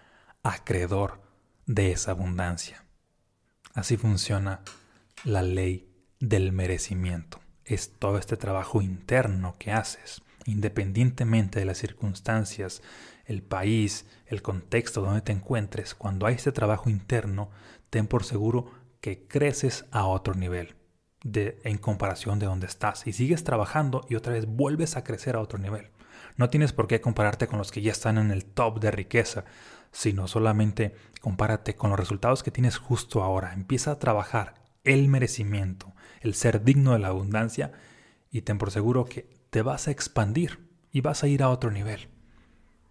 acreedor 0.43 1.21
de 1.65 1.91
esa 1.93 2.11
abundancia. 2.11 2.83
Así 3.73 3.95
funciona 3.95 4.59
la 5.23 5.43
ley 5.43 5.89
del 6.19 6.51
merecimiento. 6.51 7.39
Es 7.63 7.97
todo 7.97 8.17
este 8.17 8.35
trabajo 8.35 8.81
interno 8.81 9.55
que 9.57 9.71
haces, 9.71 10.21
independientemente 10.49 11.59
de 11.59 11.65
las 11.65 11.77
circunstancias, 11.77 12.81
el 13.25 13.43
país, 13.43 14.05
el 14.25 14.41
contexto 14.41 15.01
donde 15.01 15.21
te 15.21 15.31
encuentres. 15.31 15.93
Cuando 15.93 16.25
hay 16.25 16.35
este 16.35 16.51
trabajo 16.51 16.89
interno, 16.89 17.51
ten 17.89 18.07
por 18.07 18.23
seguro 18.23 18.71
que 19.01 19.27
creces 19.27 19.85
a 19.91 20.05
otro 20.05 20.33
nivel 20.33 20.75
de, 21.23 21.59
en 21.63 21.77
comparación 21.77 22.39
de 22.39 22.47
donde 22.47 22.67
estás 22.67 23.05
y 23.05 23.13
sigues 23.13 23.43
trabajando 23.43 24.05
y 24.09 24.15
otra 24.15 24.33
vez 24.33 24.47
vuelves 24.47 24.97
a 24.97 25.03
crecer 25.03 25.35
a 25.35 25.41
otro 25.41 25.59
nivel. 25.59 25.89
No 26.35 26.49
tienes 26.49 26.73
por 26.73 26.87
qué 26.87 26.99
compararte 26.99 27.47
con 27.47 27.59
los 27.59 27.71
que 27.71 27.81
ya 27.81 27.91
están 27.91 28.17
en 28.17 28.31
el 28.31 28.45
top 28.45 28.79
de 28.79 28.91
riqueza, 28.91 29.45
sino 29.91 30.27
solamente 30.27 30.95
compárate 31.21 31.75
con 31.75 31.91
los 31.91 31.99
resultados 31.99 32.43
que 32.43 32.51
tienes 32.51 32.77
justo 32.77 33.23
ahora. 33.23 33.53
Empieza 33.53 33.91
a 33.91 33.99
trabajar 33.99 34.55
el 34.83 35.07
merecimiento, 35.09 35.93
el 36.21 36.33
ser 36.33 36.63
digno 36.63 36.93
de 36.93 36.99
la 36.99 37.09
abundancia 37.09 37.71
y 38.31 38.41
ten 38.41 38.57
por 38.57 38.71
seguro 38.71 39.05
que 39.05 39.38
te 39.49 39.61
vas 39.61 39.87
a 39.87 39.91
expandir 39.91 40.67
y 40.91 41.01
vas 41.01 41.23
a 41.23 41.27
ir 41.27 41.43
a 41.43 41.49
otro 41.49 41.71
nivel. 41.71 42.09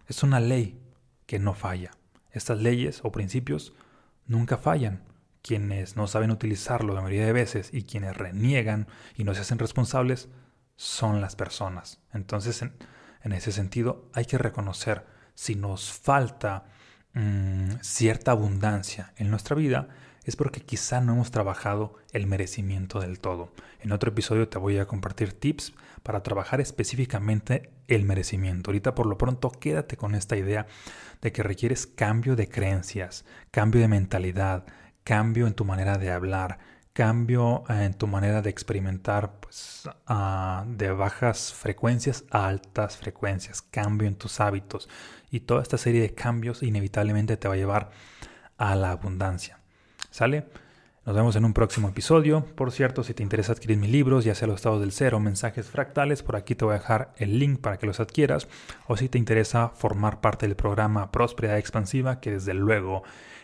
Es 0.07 0.23
una 0.23 0.39
ley 0.39 0.79
que 1.25 1.39
no 1.39 1.53
falla. 1.53 1.91
Estas 2.31 2.59
leyes 2.59 3.01
o 3.03 3.11
principios 3.11 3.73
nunca 4.25 4.57
fallan. 4.57 5.03
Quienes 5.41 5.95
no 5.95 6.07
saben 6.07 6.31
utilizarlo 6.31 6.93
la 6.93 7.01
mayoría 7.01 7.25
de 7.25 7.33
veces 7.33 7.69
y 7.73 7.83
quienes 7.83 8.17
reniegan 8.17 8.87
y 9.15 9.23
no 9.23 9.33
se 9.33 9.41
hacen 9.41 9.59
responsables 9.59 10.29
son 10.75 11.21
las 11.21 11.35
personas. 11.35 12.01
Entonces, 12.13 12.61
en, 12.61 13.31
ese 13.31 13.51
sentido, 13.51 14.09
hay 14.13 14.25
que 14.25 14.37
reconocer 14.37 15.05
si 15.33 15.55
nos 15.55 15.93
falta 15.93 16.65
mm, 17.13 17.71
cierta 17.81 18.31
abundancia 18.31 19.13
en 19.17 19.29
nuestra 19.29 19.55
vida, 19.55 19.89
es 20.29 20.35
porque 20.35 20.61
quizá 20.61 21.01
no 21.01 21.13
hemos 21.13 21.31
trabajado 21.31 21.95
el 22.11 22.27
merecimiento 22.27 22.99
del 22.99 23.19
todo. 23.19 23.51
En 23.81 23.91
otro 23.91 24.11
episodio 24.11 24.47
te 24.47 24.59
voy 24.59 24.77
a 24.77 24.85
compartir 24.85 25.33
tips 25.33 25.73
para 26.03 26.23
trabajar 26.23 26.61
específicamente 26.61 27.71
el 27.87 28.03
merecimiento. 28.03 28.69
Ahorita 28.69 28.95
por 28.95 29.07
lo 29.07 29.17
pronto 29.17 29.51
quédate 29.51 29.97
con 29.97 30.15
esta 30.15 30.37
idea 30.37 30.67
de 31.21 31.31
que 31.31 31.43
requieres 31.43 31.87
cambio 31.87 32.35
de 32.35 32.47
creencias, 32.47 33.25
cambio 33.51 33.81
de 33.81 33.87
mentalidad, 33.87 34.65
cambio 35.03 35.47
en 35.47 35.53
tu 35.53 35.65
manera 35.65 35.97
de 35.97 36.11
hablar, 36.11 36.59
cambio 36.93 37.63
eh, 37.67 37.85
en 37.85 37.93
tu 37.95 38.05
manera 38.05 38.41
de 38.41 38.51
experimentar 38.51 39.39
pues, 39.39 39.89
de 40.67 40.91
bajas 40.91 41.53
frecuencias 41.53 42.25
a 42.29 42.47
altas 42.47 42.97
frecuencias, 42.97 43.61
cambio 43.61 44.07
en 44.07 44.15
tus 44.15 44.39
hábitos 44.39 44.89
y 45.31 45.41
toda 45.41 45.63
esta 45.63 45.77
serie 45.77 46.01
de 46.01 46.13
cambios 46.13 46.61
inevitablemente 46.61 47.37
te 47.37 47.47
va 47.47 47.55
a 47.55 47.57
llevar 47.57 47.89
a 48.57 48.75
la 48.75 48.91
abundancia. 48.91 49.58
¿Sale? 50.09 50.45
Nos 51.05 51.15
vemos 51.15 51.35
en 51.35 51.45
un 51.45 51.53
próximo 51.53 51.89
episodio. 51.89 52.45
Por 52.55 52.71
cierto, 52.71 53.03
si 53.03 53.13
te 53.13 53.23
interesa 53.23 53.53
adquirir 53.53 53.77
mis 53.77 53.89
libros, 53.89 54.25
ya 54.25 54.35
sea 54.35 54.47
los 54.47 54.57
estados 54.57 54.81
del 54.81 54.91
cero, 54.91 55.19
mensajes 55.19 55.67
fractales, 55.67 56.21
por 56.21 56.35
aquí 56.35 56.55
te 56.55 56.65
voy 56.65 56.75
a 56.75 56.77
dejar 56.77 57.13
el 57.17 57.39
link 57.39 57.61
para 57.61 57.77
que 57.77 57.87
los 57.87 57.99
adquieras. 57.99 58.47
O 58.87 58.95
si 58.95 59.09
te 59.09 59.17
interesa 59.17 59.69
formar 59.69 60.21
parte 60.21 60.45
del 60.45 60.55
programa 60.55 61.11
Prosperidad 61.11 61.57
Expansiva, 61.57 62.19
que 62.19 62.31
desde 62.31 62.53
luego 62.53 63.03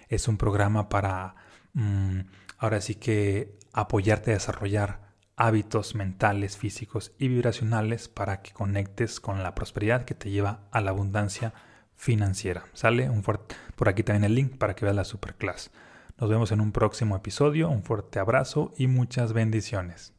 es 0.09 0.27
un 0.27 0.37
programa 0.37 0.89
para 0.89 1.35
mm, 1.73 2.19
ahora 2.59 2.81
sí 2.81 2.95
que 2.95 3.57
apoyarte 3.73 4.31
a 4.31 4.35
desarrollar 4.35 4.99
hábitos 5.35 5.95
mentales, 5.95 6.57
físicos 6.57 7.13
y 7.17 7.29
vibracionales 7.29 8.07
para 8.09 8.41
que 8.41 8.51
conectes 8.51 9.19
con 9.19 9.41
la 9.43 9.55
prosperidad 9.55 10.05
que 10.05 10.13
te 10.13 10.29
lleva 10.29 10.61
a 10.71 10.81
la 10.81 10.91
abundancia 10.91 11.53
financiera. 11.95 12.65
¿Sale? 12.73 13.09
Un 13.09 13.23
por 13.23 13.89
aquí 13.89 14.03
también 14.03 14.23
el 14.23 14.35
link 14.35 14.57
para 14.57 14.75
que 14.75 14.85
veas 14.85 14.95
la 14.95 15.03
superclass. 15.03 15.71
Nos 16.17 16.29
vemos 16.29 16.53
en 16.53 16.61
un 16.61 16.71
próximo 16.71 17.17
episodio, 17.17 17.69
un 17.69 17.83
fuerte 17.83 18.19
abrazo 18.19 18.73
y 18.77 18.87
muchas 18.87 19.33
bendiciones. 19.33 20.14